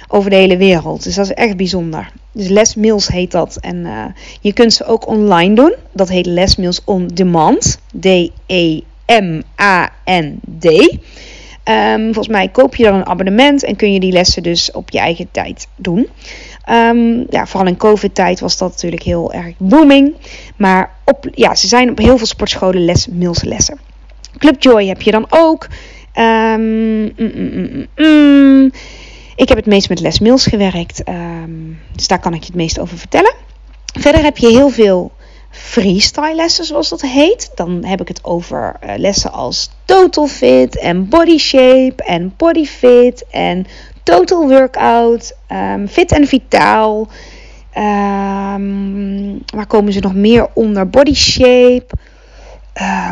Over 0.08 0.30
de 0.30 0.36
hele 0.36 0.56
wereld. 0.56 1.02
Dus 1.02 1.14
dat 1.14 1.24
is 1.24 1.32
echt 1.34 1.56
bijzonder. 1.56 2.12
Dus 2.32 2.48
lesmails 2.48 3.08
heet 3.08 3.30
dat. 3.30 3.56
En 3.60 3.76
uh, 3.76 4.04
je 4.40 4.52
kunt 4.52 4.72
ze 4.72 4.84
ook 4.84 5.06
online 5.06 5.54
doen. 5.54 5.74
Dat 5.92 6.08
heet 6.08 6.26
lesmails 6.26 6.80
on 6.84 7.06
demand. 7.06 7.78
D-E 8.00 8.80
M-A-N-D. 9.06 10.64
Um, 11.68 12.04
volgens 12.04 12.28
mij 12.28 12.48
koop 12.48 12.76
je 12.76 12.84
dan 12.84 12.94
een 12.94 13.06
abonnement 13.06 13.64
en 13.64 13.76
kun 13.76 13.92
je 13.92 14.00
die 14.00 14.12
lessen 14.12 14.42
dus 14.42 14.70
op 14.70 14.90
je 14.90 14.98
eigen 14.98 15.28
tijd 15.30 15.68
doen. 15.76 16.08
Um, 16.70 17.26
ja, 17.30 17.46
vooral 17.46 17.68
in 17.68 17.76
COVID-tijd 17.76 18.40
was 18.40 18.56
dat 18.56 18.70
natuurlijk 18.70 19.02
heel 19.02 19.32
erg 19.32 19.54
booming. 19.58 20.14
Maar 20.56 20.90
op, 21.04 21.28
ja, 21.34 21.54
ze 21.54 21.68
zijn 21.68 21.90
op 21.90 21.98
heel 21.98 22.16
veel 22.16 22.26
sportscholen 22.26 22.84
les, 22.84 23.08
lessen. 23.42 23.78
Club 24.38 24.62
Joy 24.62 24.86
heb 24.86 25.02
je 25.02 25.10
dan 25.10 25.26
ook. 25.28 25.66
Um, 26.18 27.12
ik 29.36 29.48
heb 29.48 29.56
het 29.56 29.66
meest 29.66 29.88
met 29.88 30.00
Les 30.00 30.18
Mills 30.18 30.46
gewerkt. 30.46 31.02
dus 31.94 32.06
daar 32.06 32.20
kan 32.20 32.34
ik 32.34 32.40
je 32.40 32.46
het 32.46 32.56
meest 32.56 32.78
over 32.78 32.98
vertellen. 32.98 33.34
Verder 33.98 34.22
heb 34.22 34.36
je 34.36 34.48
heel 34.48 34.68
veel 34.68 35.12
freestyle 35.56 36.34
lessen, 36.34 36.64
zoals 36.64 36.88
dat 36.88 37.00
heet. 37.00 37.50
Dan 37.54 37.84
heb 37.84 38.00
ik 38.00 38.08
het 38.08 38.24
over 38.24 38.76
uh, 38.84 38.92
lessen 38.96 39.32
als 39.32 39.70
Total 39.84 40.26
Fit 40.26 40.78
en 40.78 41.08
Body 41.08 41.38
Shape 41.38 42.02
en 42.04 42.34
Body 42.36 42.64
Fit 42.64 43.24
en 43.30 43.66
Total 44.02 44.48
Workout, 44.48 45.36
um, 45.52 45.88
Fit 45.88 46.12
en 46.12 46.26
Vitaal. 46.26 47.08
Um, 47.74 49.42
waar 49.54 49.66
komen 49.66 49.92
ze 49.92 50.00
nog 50.00 50.14
meer 50.14 50.48
onder? 50.54 50.90
Body 50.90 51.14
Shape. 51.14 51.86
Uh, 52.80 53.10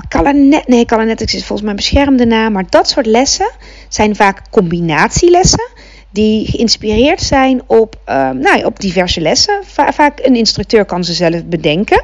nee, 0.66 0.84
Calanetics 0.84 1.34
is 1.34 1.44
volgens 1.44 1.66
mij 1.66 1.74
beschermde 1.74 2.26
naam. 2.26 2.52
Maar 2.52 2.66
dat 2.68 2.88
soort 2.88 3.06
lessen 3.06 3.50
zijn 3.88 4.16
vaak 4.16 4.42
combinatielessen 4.50 5.72
die 6.14 6.46
geïnspireerd 6.46 7.20
zijn 7.20 7.62
op, 7.66 8.00
um, 8.06 8.38
nou, 8.38 8.64
op 8.64 8.80
diverse 8.80 9.20
lessen. 9.20 9.60
Va 9.64 9.92
vaak 9.92 10.20
een 10.22 10.36
instructeur 10.36 10.84
kan 10.84 11.04
ze 11.04 11.12
zelf 11.12 11.44
bedenken. 11.44 12.02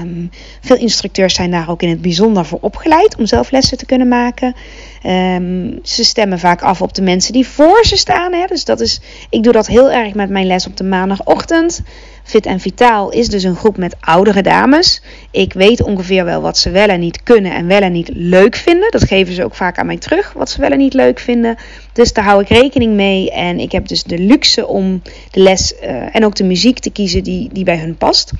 Um, 0.00 0.30
veel 0.60 0.76
instructeurs 0.76 1.34
zijn 1.34 1.50
daar 1.50 1.70
ook 1.70 1.82
in 1.82 1.88
het 1.88 2.00
bijzonder 2.00 2.44
voor 2.44 2.58
opgeleid 2.60 3.16
om 3.16 3.26
zelf 3.26 3.50
lessen 3.50 3.78
te 3.78 3.86
kunnen 3.86 4.08
maken. 4.08 4.54
Um, 5.06 5.78
ze 5.82 6.04
stemmen 6.04 6.38
vaak 6.38 6.62
af 6.62 6.82
op 6.82 6.94
de 6.94 7.02
mensen 7.02 7.32
die 7.32 7.46
voor 7.46 7.84
ze 7.84 7.96
staan. 7.96 8.32
Hè. 8.32 8.46
Dus 8.46 8.64
dat 8.64 8.80
is, 8.80 9.00
ik 9.30 9.42
doe 9.42 9.52
dat 9.52 9.66
heel 9.66 9.90
erg 9.90 10.14
met 10.14 10.30
mijn 10.30 10.46
les 10.46 10.66
op 10.66 10.76
de 10.76 10.84
maandagochtend. 10.84 11.82
Fit 12.28 12.46
en 12.46 12.60
Vitaal 12.60 13.10
is 13.10 13.28
dus 13.28 13.42
een 13.42 13.56
groep 13.56 13.76
met 13.76 13.96
oudere 14.00 14.42
dames. 14.42 15.02
Ik 15.30 15.52
weet 15.52 15.82
ongeveer 15.82 16.24
wel 16.24 16.40
wat 16.40 16.58
ze 16.58 16.70
wel 16.70 16.88
en 16.88 17.00
niet 17.00 17.22
kunnen 17.22 17.52
en 17.52 17.66
wel 17.66 17.80
en 17.80 17.92
niet 17.92 18.10
leuk 18.12 18.56
vinden. 18.56 18.90
Dat 18.90 19.04
geven 19.04 19.34
ze 19.34 19.44
ook 19.44 19.54
vaak 19.54 19.78
aan 19.78 19.86
mij 19.86 19.96
terug, 19.96 20.32
wat 20.32 20.50
ze 20.50 20.60
wel 20.60 20.70
en 20.70 20.78
niet 20.78 20.94
leuk 20.94 21.18
vinden. 21.18 21.56
Dus 21.92 22.12
daar 22.12 22.24
hou 22.24 22.42
ik 22.42 22.48
rekening 22.48 22.94
mee. 22.94 23.30
En 23.30 23.58
ik 23.58 23.72
heb 23.72 23.88
dus 23.88 24.02
de 24.02 24.18
luxe 24.18 24.66
om 24.66 25.02
de 25.30 25.40
les 25.40 25.72
uh, 25.82 26.16
en 26.16 26.24
ook 26.24 26.34
de 26.34 26.44
muziek 26.44 26.78
te 26.78 26.90
kiezen 26.90 27.22
die, 27.22 27.48
die 27.52 27.64
bij 27.64 27.78
hun 27.78 27.96
past. 27.96 28.32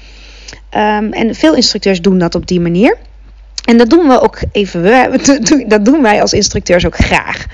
Um, 0.77 1.13
en 1.13 1.35
veel 1.35 1.55
instructeurs 1.55 2.01
doen 2.01 2.19
dat 2.19 2.35
op 2.35 2.47
die 2.47 2.61
manier. 2.61 2.97
En 3.65 3.77
dat 3.77 3.91
doen 3.91 4.09
we 4.09 4.21
ook 4.21 4.39
even, 4.53 5.21
dat 5.69 5.85
doen 5.85 6.03
wij 6.03 6.21
als 6.21 6.33
instructeurs 6.33 6.87
ook 6.87 6.97
graag. 6.97 7.47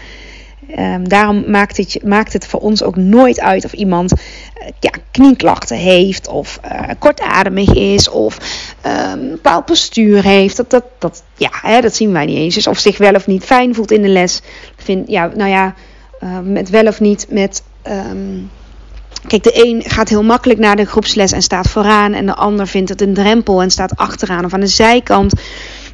Um, 0.79 1.09
daarom 1.09 1.51
maakt 1.51 1.77
het, 1.77 1.99
maakt 2.05 2.33
het 2.33 2.47
voor 2.47 2.61
ons 2.61 2.83
ook 2.83 2.97
nooit 2.97 3.41
uit 3.41 3.65
of 3.65 3.73
iemand 3.73 4.13
uh, 4.13 4.69
ja, 4.81 4.91
knieklachten 5.11 5.77
heeft, 5.77 6.29
of 6.29 6.61
uh, 6.65 6.81
kortademig 6.99 7.75
is, 7.75 8.09
of 8.09 8.39
um, 8.87 8.93
een 8.93 9.31
bepaald 9.31 9.65
postuur 9.65 10.23
heeft. 10.23 10.57
Dat, 10.57 10.71
dat, 10.71 10.85
dat, 10.99 11.23
ja, 11.37 11.51
hè, 11.53 11.81
dat 11.81 11.95
zien 11.95 12.13
wij 12.13 12.25
niet 12.25 12.37
eens. 12.37 12.55
Dus 12.55 12.67
of 12.67 12.79
zich 12.79 12.99
wel 12.99 13.15
of 13.15 13.27
niet 13.27 13.45
fijn 13.45 13.75
voelt 13.75 13.91
in 13.91 14.03
de 14.03 14.09
les. 14.09 14.43
Vind, 14.77 15.09
ja, 15.09 15.31
nou 15.35 15.51
ja, 15.51 15.75
uh, 16.23 16.39
met 16.43 16.71
wel 16.71 16.87
of 16.87 17.01
niet 17.01 17.27
met. 17.29 17.63
Kijk, 19.27 19.43
de 19.43 19.67
een 19.67 19.83
gaat 19.87 20.09
heel 20.09 20.23
makkelijk 20.23 20.61
naar 20.61 20.77
de 20.77 20.85
groepsles 20.85 21.33
en 21.33 21.43
staat 21.43 21.69
vooraan. 21.69 22.13
En 22.13 22.27
de 22.27 22.35
ander 22.35 22.67
vindt 22.67 22.89
het 22.89 23.01
een 23.01 23.15
drempel 23.15 23.63
en 23.63 23.71
staat 23.71 23.97
achteraan 23.97 24.45
of 24.45 24.53
aan 24.55 24.61
de 24.61 24.67
zijkant. 24.67 25.33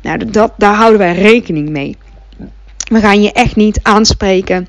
Nou, 0.03 0.31
dat, 0.31 0.53
daar 0.57 0.75
houden 0.75 0.99
wij 0.99 1.15
rekening 1.15 1.69
mee. 1.69 1.97
We 2.91 3.01
gaan 3.01 3.23
je 3.23 3.33
echt 3.33 3.57
niet 3.57 3.81
aanspreken 3.83 4.69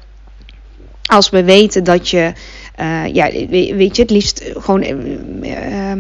als 1.06 1.30
we 1.30 1.44
weten 1.44 1.84
dat 1.84 2.10
je, 2.10 2.34
uh, 2.80 3.08
ja, 3.14 3.32
weet 3.50 3.96
je, 3.96 4.02
het 4.02 4.12
liefst 4.12 4.44
gewoon 4.58 4.84
uh, 4.84 5.92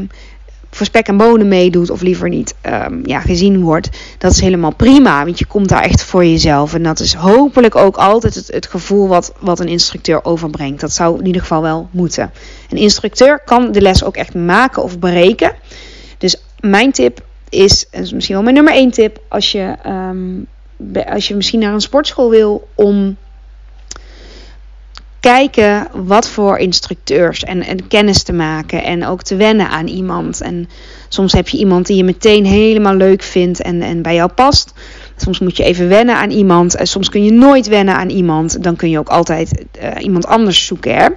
voor 0.69 0.85
spek 0.85 1.07
en 1.07 1.17
bonen 1.17 1.47
meedoet 1.47 1.89
of 1.89 2.01
liever 2.01 2.29
niet 2.29 2.55
um, 2.65 3.01
ja, 3.05 3.19
gezien 3.19 3.61
wordt, 3.61 3.89
dat 4.17 4.31
is 4.31 4.39
helemaal 4.39 4.75
prima. 4.75 5.25
Want 5.25 5.39
je 5.39 5.45
komt 5.45 5.69
daar 5.69 5.83
echt 5.83 6.03
voor 6.03 6.25
jezelf. 6.25 6.73
En 6.73 6.83
dat 6.83 6.99
is 6.99 7.13
hopelijk 7.13 7.75
ook 7.75 7.97
altijd 7.97 8.47
het, 8.47 8.67
gevoel 8.67 9.07
wat, 9.07 9.33
wat 9.39 9.59
een 9.59 9.67
instructeur 9.67 10.25
overbrengt. 10.25 10.81
Dat 10.81 10.91
zou 10.91 11.19
in 11.19 11.25
ieder 11.25 11.41
geval 11.41 11.61
wel 11.61 11.89
moeten. 11.91 12.31
Een 12.69 12.77
instructeur 12.77 13.41
kan 13.45 13.71
de 13.71 13.81
les 13.81 14.03
ook 14.03 14.15
echt 14.15 14.33
maken 14.33 14.83
of 14.83 14.99
breken. 14.99 15.51
Dus 16.17 16.43
mijn 16.59 16.91
tip 16.91 17.23
is, 17.49 17.85
en 17.91 18.01
is 18.01 18.13
misschien 18.13 18.35
wel 18.35 18.43
mijn 18.43 18.55
nummer 18.55 18.73
één 18.73 18.91
tip, 18.91 19.19
als 19.27 19.51
je, 19.51 19.75
um, 19.85 20.47
als 21.07 21.27
je 21.27 21.35
misschien 21.35 21.59
naar 21.59 21.73
een 21.73 21.81
sportschool 21.81 22.29
wil 22.29 22.67
om 22.75 23.17
kijken 25.21 25.87
wat 25.93 26.29
voor 26.29 26.57
instructeurs 26.57 27.43
en, 27.43 27.63
en 27.63 27.87
kennis 27.87 28.23
te 28.23 28.33
maken 28.33 28.83
en 28.83 29.05
ook 29.05 29.23
te 29.23 29.35
wennen 29.35 29.69
aan 29.69 29.87
iemand. 29.87 30.41
En 30.41 30.69
soms 31.09 31.33
heb 31.33 31.47
je 31.47 31.57
iemand 31.57 31.85
die 31.87 31.97
je 31.97 32.03
meteen 32.03 32.45
helemaal 32.45 32.95
leuk 32.95 33.21
vindt 33.21 33.61
en, 33.61 33.81
en 33.81 34.01
bij 34.01 34.15
jou 34.15 34.31
past. 34.31 34.73
Soms 35.15 35.39
moet 35.39 35.57
je 35.57 35.63
even 35.63 35.87
wennen 35.87 36.15
aan 36.15 36.29
iemand. 36.29 36.75
En 36.75 36.87
soms 36.87 37.09
kun 37.09 37.23
je 37.23 37.31
nooit 37.31 37.67
wennen 37.67 37.95
aan 37.95 38.09
iemand. 38.09 38.63
Dan 38.63 38.75
kun 38.75 38.89
je 38.89 38.99
ook 38.99 39.09
altijd 39.09 39.65
uh, 39.81 39.89
iemand 39.99 40.25
anders 40.25 40.65
zoeken. 40.65 40.95
Hè? 40.95 41.07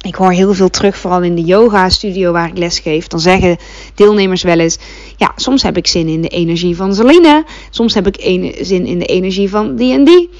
Ik 0.00 0.14
hoor 0.14 0.32
heel 0.32 0.54
veel 0.54 0.70
terug, 0.70 0.96
vooral 0.96 1.22
in 1.22 1.34
de 1.34 1.44
yoga 1.44 1.88
studio 1.88 2.32
waar 2.32 2.48
ik 2.48 2.58
les 2.58 2.78
geef. 2.78 3.06
Dan 3.06 3.20
zeggen 3.20 3.56
deelnemers 3.94 4.42
wel 4.42 4.58
eens: 4.58 4.78
Ja, 5.16 5.32
soms 5.36 5.62
heb 5.62 5.76
ik 5.76 5.86
zin 5.86 6.08
in 6.08 6.22
de 6.22 6.28
energie 6.28 6.76
van 6.76 6.94
Zeline. 6.94 7.44
Soms 7.70 7.94
heb 7.94 8.06
ik 8.06 8.16
zin 8.60 8.86
in 8.86 8.98
de 8.98 9.06
energie 9.06 9.50
van 9.50 9.76
die 9.76 9.92
en 9.92 10.04
die. 10.04 10.30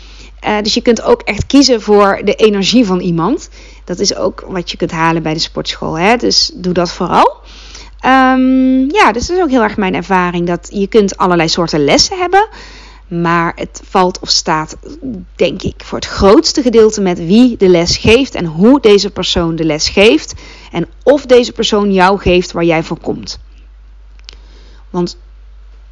Uh, 0.45 0.57
dus 0.63 0.75
je 0.75 0.83
kunt 0.83 1.03
ook 1.03 1.23
echt 1.23 1.47
kiezen 1.47 1.83
voor 1.83 2.21
de 2.25 2.35
energie 2.35 2.87
van 2.87 3.01
iemand. 3.01 3.49
Dat 3.85 3.99
is 3.99 4.17
ook 4.17 4.45
wat 4.49 4.71
je 4.71 4.77
kunt 4.77 4.91
halen 4.91 5.23
bij 5.23 5.35
de 5.35 5.41
sportschool. 5.41 5.99
Hè? 5.99 6.17
Dus 6.17 6.51
doe 6.55 6.73
dat 6.73 6.93
vooral. 6.93 7.37
Um, 8.05 8.91
ja, 8.93 9.13
dus 9.13 9.27
dat 9.27 9.37
is 9.37 9.43
ook 9.43 9.51
heel 9.51 9.63
erg 9.63 9.77
mijn 9.77 9.95
ervaring. 9.95 10.47
Dat 10.47 10.69
je 10.73 10.87
kunt 10.87 11.17
allerlei 11.17 11.49
soorten 11.49 11.85
lessen 11.85 12.19
hebben. 12.19 12.49
Maar 13.09 13.53
het 13.57 13.81
valt 13.85 14.19
of 14.19 14.29
staat, 14.29 14.77
denk 15.37 15.63
ik, 15.63 15.75
voor 15.85 15.99
het 15.99 16.09
grootste 16.09 16.63
gedeelte 16.63 17.01
met 17.01 17.19
wie 17.19 17.57
de 17.57 17.69
les 17.69 17.97
geeft 17.97 18.35
en 18.35 18.45
hoe 18.45 18.81
deze 18.81 19.11
persoon 19.11 19.57
de 19.57 19.65
les 19.65 19.89
geeft. 19.89 20.35
En 20.73 20.87
of 21.03 21.27
deze 21.27 21.53
persoon 21.53 21.93
jou 21.93 22.19
geeft 22.19 22.53
waar 22.53 22.65
jij 22.65 22.83
voor 22.83 23.01
komt. 23.01 23.39
Want 24.91 25.19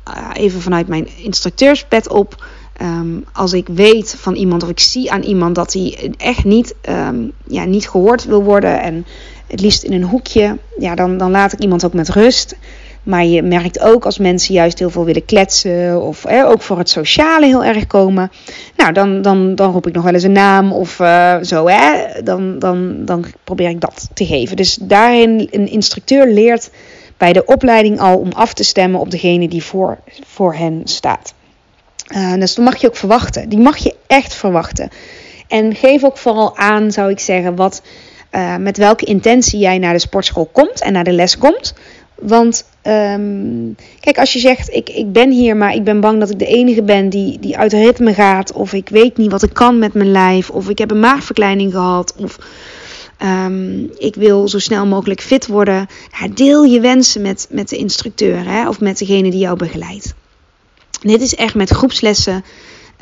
uh, 0.08 0.30
even 0.32 0.60
vanuit 0.60 0.88
mijn 0.88 1.08
instructeurspet 1.16 2.08
op. 2.08 2.46
Um, 2.82 3.24
als 3.32 3.52
ik 3.52 3.68
weet 3.68 4.16
van 4.18 4.34
iemand 4.34 4.62
of 4.62 4.68
ik 4.68 4.80
zie 4.80 5.12
aan 5.12 5.22
iemand 5.22 5.54
dat 5.54 5.72
hij 5.72 6.14
echt 6.16 6.44
niet, 6.44 6.74
um, 6.88 7.32
ja, 7.46 7.64
niet 7.64 7.88
gehoord 7.88 8.24
wil 8.24 8.42
worden 8.42 8.80
en 8.80 9.06
het 9.46 9.60
liefst 9.60 9.82
in 9.82 9.92
een 9.92 10.04
hoekje, 10.04 10.58
ja, 10.78 10.94
dan, 10.94 11.18
dan 11.18 11.30
laat 11.30 11.52
ik 11.52 11.58
iemand 11.58 11.84
ook 11.84 11.92
met 11.92 12.08
rust. 12.08 12.56
Maar 13.06 13.24
je 13.24 13.42
merkt 13.42 13.80
ook 13.80 14.04
als 14.04 14.18
mensen 14.18 14.54
juist 14.54 14.78
heel 14.78 14.90
veel 14.90 15.04
willen 15.04 15.24
kletsen 15.24 16.02
of 16.02 16.22
hè, 16.22 16.46
ook 16.46 16.62
voor 16.62 16.78
het 16.78 16.88
sociale 16.88 17.46
heel 17.46 17.64
erg 17.64 17.86
komen. 17.86 18.30
Nou, 18.76 18.92
dan, 18.92 19.22
dan, 19.22 19.54
dan 19.54 19.72
roep 19.72 19.86
ik 19.86 19.94
nog 19.94 20.04
wel 20.04 20.12
eens 20.12 20.22
een 20.22 20.32
naam 20.32 20.72
of 20.72 20.98
uh, 20.98 21.36
zo. 21.42 21.68
Hè? 21.68 22.22
Dan, 22.22 22.58
dan, 22.58 23.04
dan 23.04 23.24
probeer 23.44 23.68
ik 23.68 23.80
dat 23.80 24.08
te 24.14 24.26
geven. 24.26 24.56
Dus 24.56 24.74
daarin 24.80 25.48
een 25.50 25.68
instructeur 25.68 26.26
leert 26.26 26.70
bij 27.16 27.32
de 27.32 27.44
opleiding 27.44 28.00
al 28.00 28.18
om 28.18 28.32
af 28.32 28.54
te 28.54 28.64
stemmen 28.64 29.00
op 29.00 29.10
degene 29.10 29.48
die 29.48 29.62
voor, 29.62 29.98
voor 30.26 30.54
hen 30.54 30.80
staat. 30.84 31.34
Uh, 32.16 32.34
dus 32.34 32.54
dat 32.54 32.64
mag 32.64 32.76
je 32.76 32.86
ook 32.86 32.96
verwachten. 32.96 33.48
Die 33.48 33.58
mag 33.58 33.76
je 33.76 33.94
echt 34.06 34.34
verwachten. 34.34 34.88
En 35.48 35.74
geef 35.74 36.04
ook 36.04 36.18
vooral 36.18 36.56
aan, 36.56 36.92
zou 36.92 37.10
ik 37.10 37.18
zeggen, 37.18 37.56
wat, 37.56 37.82
uh, 38.32 38.56
met 38.56 38.76
welke 38.76 39.04
intentie 39.04 39.58
jij 39.58 39.78
naar 39.78 39.92
de 39.92 39.98
sportschool 39.98 40.48
komt 40.52 40.80
en 40.80 40.92
naar 40.92 41.04
de 41.04 41.12
les 41.12 41.38
komt. 41.38 41.74
Want 42.20 42.64
um, 42.82 43.76
kijk, 44.00 44.18
als 44.18 44.32
je 44.32 44.38
zegt, 44.38 44.74
ik, 44.74 44.88
ik 44.88 45.12
ben 45.12 45.30
hier, 45.30 45.56
maar 45.56 45.74
ik 45.74 45.84
ben 45.84 46.00
bang 46.00 46.20
dat 46.20 46.30
ik 46.30 46.38
de 46.38 46.46
enige 46.46 46.82
ben 46.82 47.08
die, 47.08 47.38
die 47.40 47.58
uit 47.58 47.72
ritme 47.72 48.14
gaat. 48.14 48.52
Of 48.52 48.72
ik 48.72 48.88
weet 48.88 49.16
niet 49.16 49.30
wat 49.30 49.42
ik 49.42 49.52
kan 49.52 49.78
met 49.78 49.94
mijn 49.94 50.10
lijf. 50.10 50.50
Of 50.50 50.68
ik 50.68 50.78
heb 50.78 50.90
een 50.90 51.00
maagverkleining 51.00 51.72
gehad. 51.72 52.14
Of 52.16 52.38
um, 53.22 53.90
ik 53.98 54.14
wil 54.14 54.48
zo 54.48 54.58
snel 54.58 54.86
mogelijk 54.86 55.20
fit 55.20 55.46
worden. 55.46 55.86
Ja, 56.20 56.28
deel 56.28 56.64
je 56.64 56.80
wensen 56.80 57.22
met, 57.22 57.46
met 57.50 57.68
de 57.68 57.76
instructeur 57.76 58.44
hè, 58.44 58.68
of 58.68 58.80
met 58.80 58.98
degene 58.98 59.30
die 59.30 59.40
jou 59.40 59.56
begeleidt. 59.56 60.14
Dit 61.00 61.20
is 61.20 61.34
echt 61.34 61.54
met 61.54 61.70
groepslessen 61.70 62.44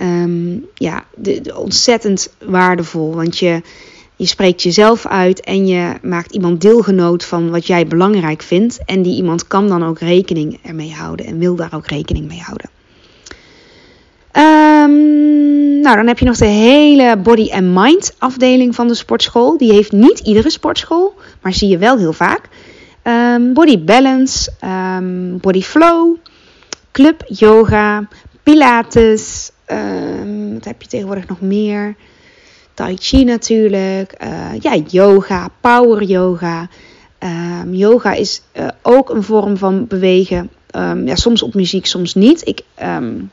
um, 0.01 0.67
ja, 0.75 1.05
de 1.15 1.57
ontzettend 1.57 2.29
waardevol. 2.45 3.15
Want 3.15 3.39
je, 3.39 3.63
je 4.17 4.27
spreekt 4.27 4.63
jezelf 4.63 5.07
uit 5.07 5.41
en 5.41 5.67
je 5.67 5.95
maakt 6.03 6.33
iemand 6.33 6.61
deelgenoot 6.61 7.25
van 7.25 7.51
wat 7.51 7.67
jij 7.67 7.87
belangrijk 7.87 8.43
vindt. 8.43 8.85
En 8.85 9.03
die 9.03 9.17
iemand 9.17 9.47
kan 9.47 9.69
dan 9.69 9.85
ook 9.85 9.99
rekening 9.99 10.59
ermee 10.63 10.93
houden 10.93 11.27
en 11.27 11.39
wil 11.39 11.55
daar 11.55 11.75
ook 11.75 11.87
rekening 11.87 12.29
mee 12.29 12.43
houden. 12.43 12.71
Um, 14.37 15.81
nou, 15.81 15.97
dan 15.97 16.07
heb 16.07 16.19
je 16.19 16.25
nog 16.25 16.37
de 16.37 16.47
hele 16.47 17.17
body 17.17 17.51
and 17.53 17.75
mind 17.75 18.15
afdeling 18.19 18.75
van 18.75 18.89
de 18.89 18.95
sportschool. 18.95 19.59
Die 19.59 19.73
heeft 19.73 19.93
niet 19.93 20.19
iedere 20.19 20.51
sportschool, 20.51 21.15
maar 21.43 21.53
zie 21.53 21.69
je 21.69 21.79
wel 21.79 21.99
heel 21.99 22.13
vaak. 22.13 22.49
Um, 23.03 23.53
body 23.53 23.85
balance, 23.85 24.53
um, 24.65 25.39
body 25.41 25.63
flow, 25.63 26.17
club 26.93 27.25
yoga, 27.29 28.09
pilates. 28.43 29.51
wat 30.53 30.65
heb 30.65 30.83
je 30.83 30.89
tegenwoordig 30.89 31.27
nog 31.27 31.41
meer? 31.41 31.95
Tai 32.75 32.97
Chi 33.01 33.25
natuurlijk, 33.25 34.15
uh, 34.23 34.61
ja, 34.61 34.77
yoga, 34.87 35.49
power 35.61 36.03
yoga. 36.03 36.69
Um, 37.19 37.75
yoga 37.75 38.13
is 38.13 38.43
uh, 38.53 38.69
ook 38.83 39.11
een 39.11 39.23
vorm 39.23 39.57
van 39.57 39.87
bewegen. 39.87 40.51
Um, 40.77 41.07
ja, 41.07 41.17
soms 41.17 41.43
op 41.43 41.55
muziek, 41.55 41.87
soms 41.87 42.15
niet. 42.15 42.47
Ik, 42.47 42.61
um, 42.83 43.31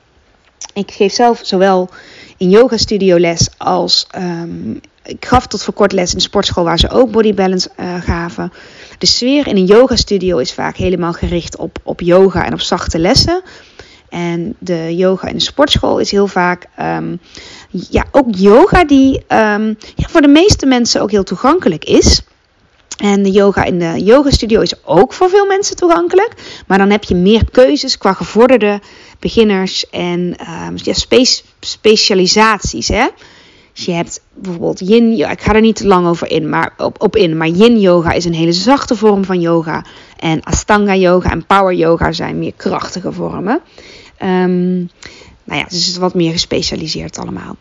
ik 0.73 0.91
geef 0.91 1.13
zelf 1.13 1.39
zowel 1.43 1.89
in 2.37 2.49
yoga 2.49 2.77
studio 2.77 3.19
les 3.19 3.49
als 3.57 4.07
ik 5.03 5.25
gaf 5.25 5.47
tot 5.47 5.63
voor 5.63 5.73
kort 5.73 5.91
les 5.91 6.11
in 6.11 6.17
de 6.17 6.23
sportschool 6.23 6.63
waar 6.63 6.79
ze 6.79 6.89
ook 6.89 7.11
body 7.11 7.33
balance 7.33 7.69
uh, 7.79 8.01
gaven. 8.01 8.51
De 8.97 9.05
sfeer 9.05 9.47
in 9.47 9.55
een 9.55 9.65
yoga 9.65 9.95
studio 9.95 10.37
is 10.37 10.53
vaak 10.53 10.75
helemaal 10.75 11.13
gericht 11.13 11.57
op, 11.57 11.77
op 11.83 12.01
yoga 12.01 12.45
en 12.45 12.53
op 12.53 12.59
zachte 12.59 12.99
lessen. 12.99 13.41
En 14.11 14.55
de 14.59 14.95
yoga 14.95 15.27
in 15.27 15.35
de 15.35 15.41
sportschool 15.41 15.99
is 15.99 16.11
heel 16.11 16.27
vaak 16.27 16.67
um, 16.79 17.19
ja, 17.69 18.05
ook 18.11 18.27
yoga 18.29 18.83
die 18.83 19.15
um, 19.15 19.77
ja, 19.95 20.07
voor 20.09 20.21
de 20.21 20.27
meeste 20.27 20.65
mensen 20.65 21.01
ook 21.01 21.11
heel 21.11 21.23
toegankelijk 21.23 21.85
is. 21.85 22.21
En 22.97 23.23
de 23.23 23.31
yoga 23.31 23.63
in 23.63 23.79
de 23.79 24.03
yoga 24.03 24.29
studio 24.29 24.61
is 24.61 24.85
ook 24.85 25.13
voor 25.13 25.29
veel 25.29 25.45
mensen 25.45 25.75
toegankelijk. 25.75 26.61
Maar 26.67 26.77
dan 26.77 26.89
heb 26.89 27.03
je 27.03 27.15
meer 27.15 27.51
keuzes 27.51 27.97
qua 27.97 28.13
gevorderde 28.13 28.79
beginners 29.19 29.89
en 29.89 30.19
um, 30.67 30.73
ja, 30.75 30.93
spe 30.93 31.41
specialisaties. 31.59 32.87
Hè? 32.87 33.07
Dus 33.73 33.85
je 33.85 33.91
hebt 33.91 34.21
bijvoorbeeld 34.33 34.79
yin, 34.79 35.29
ik 35.29 35.41
ga 35.41 35.53
er 35.53 35.61
niet 35.61 35.75
te 35.75 35.87
lang 35.87 36.07
over 36.07 36.31
in, 36.31 36.49
maar 36.49 36.73
op, 36.77 37.01
op 37.01 37.15
in. 37.15 37.37
Maar 37.37 37.47
yin 37.47 37.79
yoga 37.79 38.11
is 38.11 38.25
een 38.25 38.33
hele 38.33 38.53
zachte 38.53 38.95
vorm 38.95 39.25
van 39.25 39.39
yoga. 39.39 39.85
En 40.17 40.43
Astanga 40.43 40.95
yoga 40.95 41.31
en 41.31 41.45
power 41.45 41.73
yoga 41.73 42.11
zijn 42.11 42.39
meer 42.39 42.53
krachtige 42.55 43.11
vormen. 43.11 43.61
Um, 44.23 44.89
nou 45.43 45.59
ja, 45.59 45.63
dus 45.63 45.77
het 45.77 45.87
is 45.87 45.97
wat 45.97 46.13
meer 46.13 46.31
gespecialiseerd 46.31 47.17
allemaal. 47.17 47.55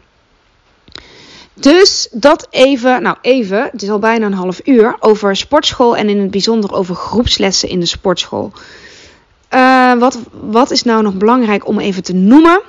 Dus 1.55 2.09
dat 2.11 2.47
even, 2.51 3.03
nou 3.03 3.17
even, 3.21 3.69
het 3.73 3.83
is 3.83 3.91
al 3.91 3.99
bijna 3.99 4.27
een 4.27 4.33
half 4.33 4.61
uur, 4.65 4.97
over 5.01 5.37
sportschool 5.37 5.97
en 5.97 6.09
in 6.09 6.21
het 6.21 6.31
bijzonder 6.31 6.73
over 6.73 6.95
groepslessen 6.95 7.69
in 7.69 7.81
de 7.81 7.87
sportschool. 7.87 8.53
Uh, 9.55 9.95
wat, 9.95 10.19
wat 10.33 10.71
is 10.71 10.83
nou 10.83 11.03
nog 11.03 11.15
belangrijk 11.15 11.67
om 11.67 11.79
even 11.79 12.03
te 12.03 12.15
noemen? 12.15 12.61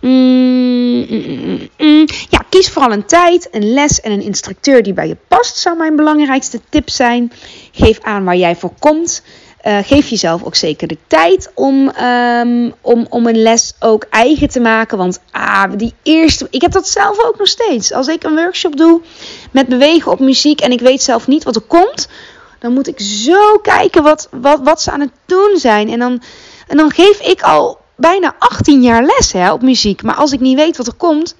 Mm, 0.00 1.06
mm, 1.08 1.68
mm, 1.78 2.06
ja, 2.28 2.44
kies 2.48 2.70
vooral 2.70 2.92
een 2.92 3.04
tijd, 3.04 3.48
een 3.50 3.72
les 3.72 4.00
en 4.00 4.12
een 4.12 4.22
instructeur 4.22 4.82
die 4.82 4.92
bij 4.92 5.08
je 5.08 5.16
past, 5.28 5.56
zou 5.56 5.76
mijn 5.76 5.96
belangrijkste 5.96 6.60
tip 6.68 6.90
zijn. 6.90 7.32
Geef 7.72 8.00
aan 8.00 8.24
waar 8.24 8.36
jij 8.36 8.56
voor 8.56 8.72
komt. 8.78 9.22
Uh, 9.64 9.78
geef 9.82 10.08
jezelf 10.08 10.44
ook 10.44 10.54
zeker 10.54 10.88
de 10.88 10.98
tijd 11.06 11.50
om, 11.54 11.92
um, 12.02 12.74
om, 12.80 13.06
om 13.08 13.26
een 13.26 13.42
les 13.42 13.72
ook 13.80 14.06
eigen 14.10 14.48
te 14.48 14.60
maken. 14.60 14.98
Want 14.98 15.20
ah, 15.30 15.64
die 15.76 15.94
eerste. 16.02 16.46
Ik 16.50 16.62
heb 16.62 16.72
dat 16.72 16.88
zelf 16.88 17.24
ook 17.24 17.38
nog 17.38 17.46
steeds. 17.46 17.92
Als 17.92 18.08
ik 18.08 18.24
een 18.24 18.34
workshop 18.34 18.76
doe 18.76 19.00
met 19.50 19.68
bewegen 19.68 20.12
op 20.12 20.18
muziek 20.20 20.60
en 20.60 20.72
ik 20.72 20.80
weet 20.80 21.02
zelf 21.02 21.26
niet 21.26 21.44
wat 21.44 21.56
er 21.56 21.62
komt. 21.62 22.08
Dan 22.58 22.72
moet 22.72 22.88
ik 22.88 23.00
zo 23.00 23.58
kijken 23.62 24.02
wat, 24.02 24.28
wat, 24.30 24.60
wat 24.62 24.82
ze 24.82 24.90
aan 24.90 25.00
het 25.00 25.12
doen 25.26 25.54
zijn. 25.56 25.90
En 25.90 25.98
dan, 25.98 26.22
en 26.68 26.76
dan 26.76 26.90
geef 26.90 27.20
ik 27.20 27.42
al 27.42 27.78
bijna 27.96 28.34
18 28.38 28.82
jaar 28.82 29.02
les 29.02 29.32
hè, 29.32 29.52
op 29.52 29.62
muziek. 29.62 30.02
Maar 30.02 30.14
als 30.14 30.32
ik 30.32 30.40
niet 30.40 30.56
weet 30.56 30.76
wat 30.76 30.86
er 30.86 30.94
komt, 30.94 31.36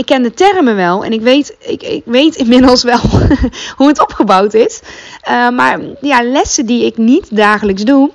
ik 0.00 0.06
ken 0.06 0.22
de 0.22 0.34
termen 0.34 0.76
wel 0.76 1.04
en 1.04 1.12
ik 1.12 1.20
weet, 1.20 1.56
ik, 1.58 1.82
ik 1.82 2.02
weet 2.04 2.36
inmiddels 2.36 2.82
wel 2.82 3.00
hoe 3.76 3.88
het 3.88 4.00
opgebouwd 4.00 4.54
is. 4.54 4.80
Uh, 5.28 5.48
maar 5.48 5.80
ja, 6.00 6.22
lessen 6.22 6.66
die 6.66 6.84
ik 6.84 6.96
niet 6.96 7.36
dagelijks 7.36 7.82
doe, 7.82 8.10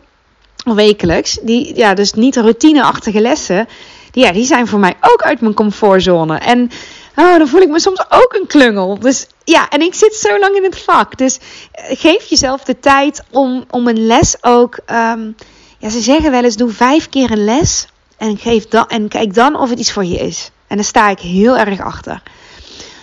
of 0.65 0.73
wekelijks, 0.73 1.37
die, 1.41 1.75
ja, 1.75 1.93
dus 1.93 2.13
niet 2.13 2.35
routineachtige 2.35 3.21
lessen, 3.21 3.67
die, 4.11 4.23
ja, 4.23 4.31
die 4.31 4.45
zijn 4.45 4.67
voor 4.67 4.79
mij 4.79 4.95
ook 5.01 5.21
uit 5.21 5.41
mijn 5.41 5.53
comfortzone. 5.53 6.37
En 6.37 6.71
oh, 7.15 7.37
dan 7.37 7.47
voel 7.47 7.61
ik 7.61 7.69
me 7.69 7.79
soms 7.79 8.05
ook 8.09 8.33
een 8.39 8.47
klungel. 8.47 8.99
Dus 8.99 9.27
ja, 9.43 9.69
en 9.69 9.81
ik 9.81 9.93
zit 9.93 10.13
zo 10.15 10.39
lang 10.39 10.55
in 10.55 10.63
het 10.63 10.79
vak. 10.79 11.17
Dus 11.17 11.39
eh, 11.71 11.97
geef 11.99 12.25
jezelf 12.25 12.63
de 12.63 12.79
tijd 12.79 13.23
om, 13.31 13.65
om 13.69 13.87
een 13.87 14.05
les 14.05 14.35
ook. 14.41 14.79
Um, 14.91 15.35
ja, 15.77 15.89
ze 15.89 15.99
zeggen 15.99 16.31
wel 16.31 16.43
eens: 16.43 16.57
doe 16.57 16.69
vijf 16.69 17.09
keer 17.09 17.31
een 17.31 17.43
les. 17.43 17.87
En, 18.17 18.37
geef 18.37 18.67
dan, 18.67 18.87
en 18.87 19.07
kijk 19.07 19.33
dan 19.33 19.59
of 19.59 19.69
het 19.69 19.79
iets 19.79 19.91
voor 19.91 20.05
je 20.05 20.17
is. 20.17 20.51
En 20.75 20.81
daar 20.81 20.89
sta 20.89 21.09
ik 21.09 21.19
heel 21.19 21.57
erg 21.57 21.81
achter. 21.81 22.21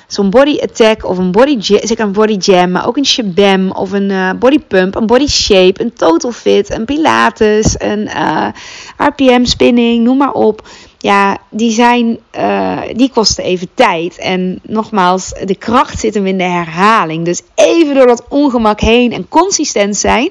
Zo'n 0.06 0.30
body 0.30 0.58
attack 0.60 1.04
of 1.04 1.18
een 1.18 1.30
body 1.30 1.56
jam, 1.56 1.80
zeker 1.82 2.04
een 2.04 2.12
body 2.12 2.36
jam, 2.36 2.70
maar 2.70 2.86
ook 2.86 2.96
een 2.96 3.06
shabam 3.06 3.70
of 3.70 3.92
een 3.92 4.10
uh, 4.10 4.30
body 4.38 4.58
pump, 4.58 4.94
een 4.94 5.06
body 5.06 5.26
shape, 5.26 5.82
een 5.82 5.92
total 5.92 6.32
fit, 6.32 6.70
een 6.70 6.84
pilates, 6.84 7.74
een 7.78 8.08
eh, 8.08 8.46
RPM 8.96 9.44
spinning, 9.44 10.04
noem 10.04 10.16
maar 10.16 10.32
op. 10.32 10.68
Ja, 10.98 11.38
die 11.50 11.70
zijn, 11.70 12.18
uh, 12.38 12.80
die 12.94 13.10
kosten 13.10 13.44
even 13.44 13.68
tijd. 13.74 14.18
En 14.18 14.60
nogmaals, 14.62 15.32
de 15.44 15.56
kracht 15.56 15.98
zit 16.00 16.14
hem 16.14 16.26
in 16.26 16.38
de 16.38 16.44
herhaling. 16.44 17.24
Dus 17.24 17.42
even 17.54 17.94
door 17.94 18.06
dat 18.06 18.24
ongemak 18.28 18.80
heen 18.80 19.12
en 19.12 19.28
consistent 19.28 19.96
zijn. 19.96 20.30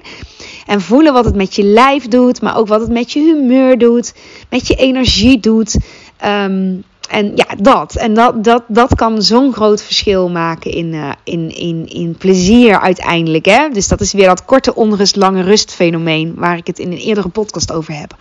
En 0.65 0.82
voelen 0.82 1.13
wat 1.13 1.25
het 1.25 1.36
met 1.36 1.56
je 1.56 1.63
lijf 1.63 2.08
doet, 2.08 2.41
maar 2.41 2.58
ook 2.58 2.67
wat 2.67 2.82
het 2.82 2.91
met 2.91 3.12
je 3.12 3.19
humeur 3.19 3.77
doet, 3.77 4.13
met 4.49 4.67
je 4.67 4.75
energie 4.75 5.39
doet. 5.39 5.77
Um, 6.25 6.84
en 7.12 7.32
ja, 7.36 7.45
dat. 7.58 7.95
En 7.95 8.13
dat, 8.13 8.43
dat, 8.43 8.63
dat 8.67 8.95
kan 8.95 9.21
zo'n 9.21 9.54
groot 9.54 9.84
verschil 9.84 10.30
maken 10.30 10.71
in, 10.71 10.93
uh, 10.93 11.12
in, 11.24 11.56
in, 11.56 11.89
in 11.89 12.15
plezier 12.17 12.80
uiteindelijk. 12.80 13.45
Hè? 13.45 13.69
Dus 13.69 13.88
dat 13.88 14.02
is 14.02 14.13
weer 14.13 14.28
dat 14.28 14.45
korte 14.45 14.76
onrust, 14.76 15.15
lange 15.15 15.41
rust 15.41 15.74
fenomeen 15.74 16.34
waar 16.36 16.58
ik 16.58 16.67
het 16.67 16.80
in 16.80 16.91
een 16.91 16.97
eerdere 16.97 17.30
podcast 17.30 17.71
over 17.71 18.00
heb. 18.00 18.15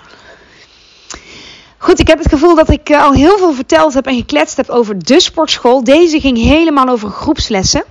Goed, 1.79 2.01
ik 2.01 2.09
heb 2.09 2.19
het 2.19 2.29
gevoel 2.29 2.55
dat 2.55 2.71
ik 2.71 2.91
al 2.91 3.13
heel 3.13 3.39
veel 3.39 3.53
verteld 3.53 3.95
heb 3.95 4.07
en 4.07 4.15
gekletst 4.15 4.57
heb 4.57 4.69
over 4.69 5.05
de 5.05 5.21
sportschool. 5.21 5.85
Deze 5.85 6.21
ging 6.21 6.39
helemaal 6.39 6.89
over 6.89 7.11
groepslessen. 7.11 7.85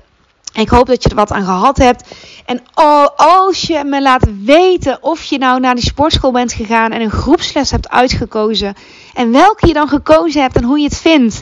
Ik 0.53 0.69
hoop 0.69 0.87
dat 0.87 1.03
je 1.03 1.09
er 1.09 1.15
wat 1.15 1.31
aan 1.31 1.43
gehad 1.43 1.77
hebt. 1.77 2.03
En 2.45 2.61
als 3.15 3.61
je 3.61 3.83
me 3.83 4.01
laat 4.01 4.27
weten 4.43 5.03
of 5.03 5.23
je 5.23 5.37
nou 5.37 5.59
naar 5.59 5.75
die 5.75 5.83
sportschool 5.83 6.31
bent 6.31 6.53
gegaan 6.53 6.91
en 6.91 7.01
een 7.01 7.11
groepsles 7.11 7.71
hebt 7.71 7.89
uitgekozen. 7.89 8.73
En 9.13 9.31
welke 9.31 9.67
je 9.67 9.73
dan 9.73 9.87
gekozen 9.87 10.41
hebt 10.41 10.55
en 10.55 10.63
hoe 10.63 10.79
je 10.79 10.85
het 10.85 10.97
vindt. 10.97 11.41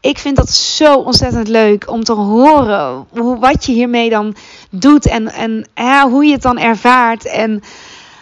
Ik 0.00 0.18
vind 0.18 0.36
dat 0.36 0.50
zo 0.50 0.94
ontzettend 0.94 1.48
leuk 1.48 1.90
om 1.90 2.04
te 2.04 2.12
horen 2.12 3.06
hoe, 3.10 3.38
wat 3.38 3.66
je 3.66 3.72
hiermee 3.72 4.10
dan 4.10 4.34
doet 4.70 5.06
en, 5.06 5.32
en 5.32 5.68
ja, 5.74 6.08
hoe 6.08 6.24
je 6.24 6.32
het 6.32 6.42
dan 6.42 6.58
ervaart. 6.58 7.26
En 7.26 7.62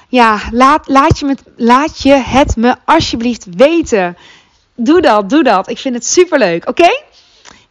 ja, 0.08 0.40
laat, 0.50 0.88
laat, 0.88 1.18
je 1.18 1.26
me, 1.26 1.36
laat 1.56 2.02
je 2.02 2.12
het 2.12 2.56
me 2.56 2.74
alsjeblieft 2.84 3.46
weten. 3.56 4.16
Doe 4.74 5.00
dat, 5.00 5.30
doe 5.30 5.42
dat. 5.42 5.70
Ik 5.70 5.78
vind 5.78 5.94
het 5.94 6.06
super 6.06 6.38
leuk. 6.38 6.68
Oké? 6.68 6.88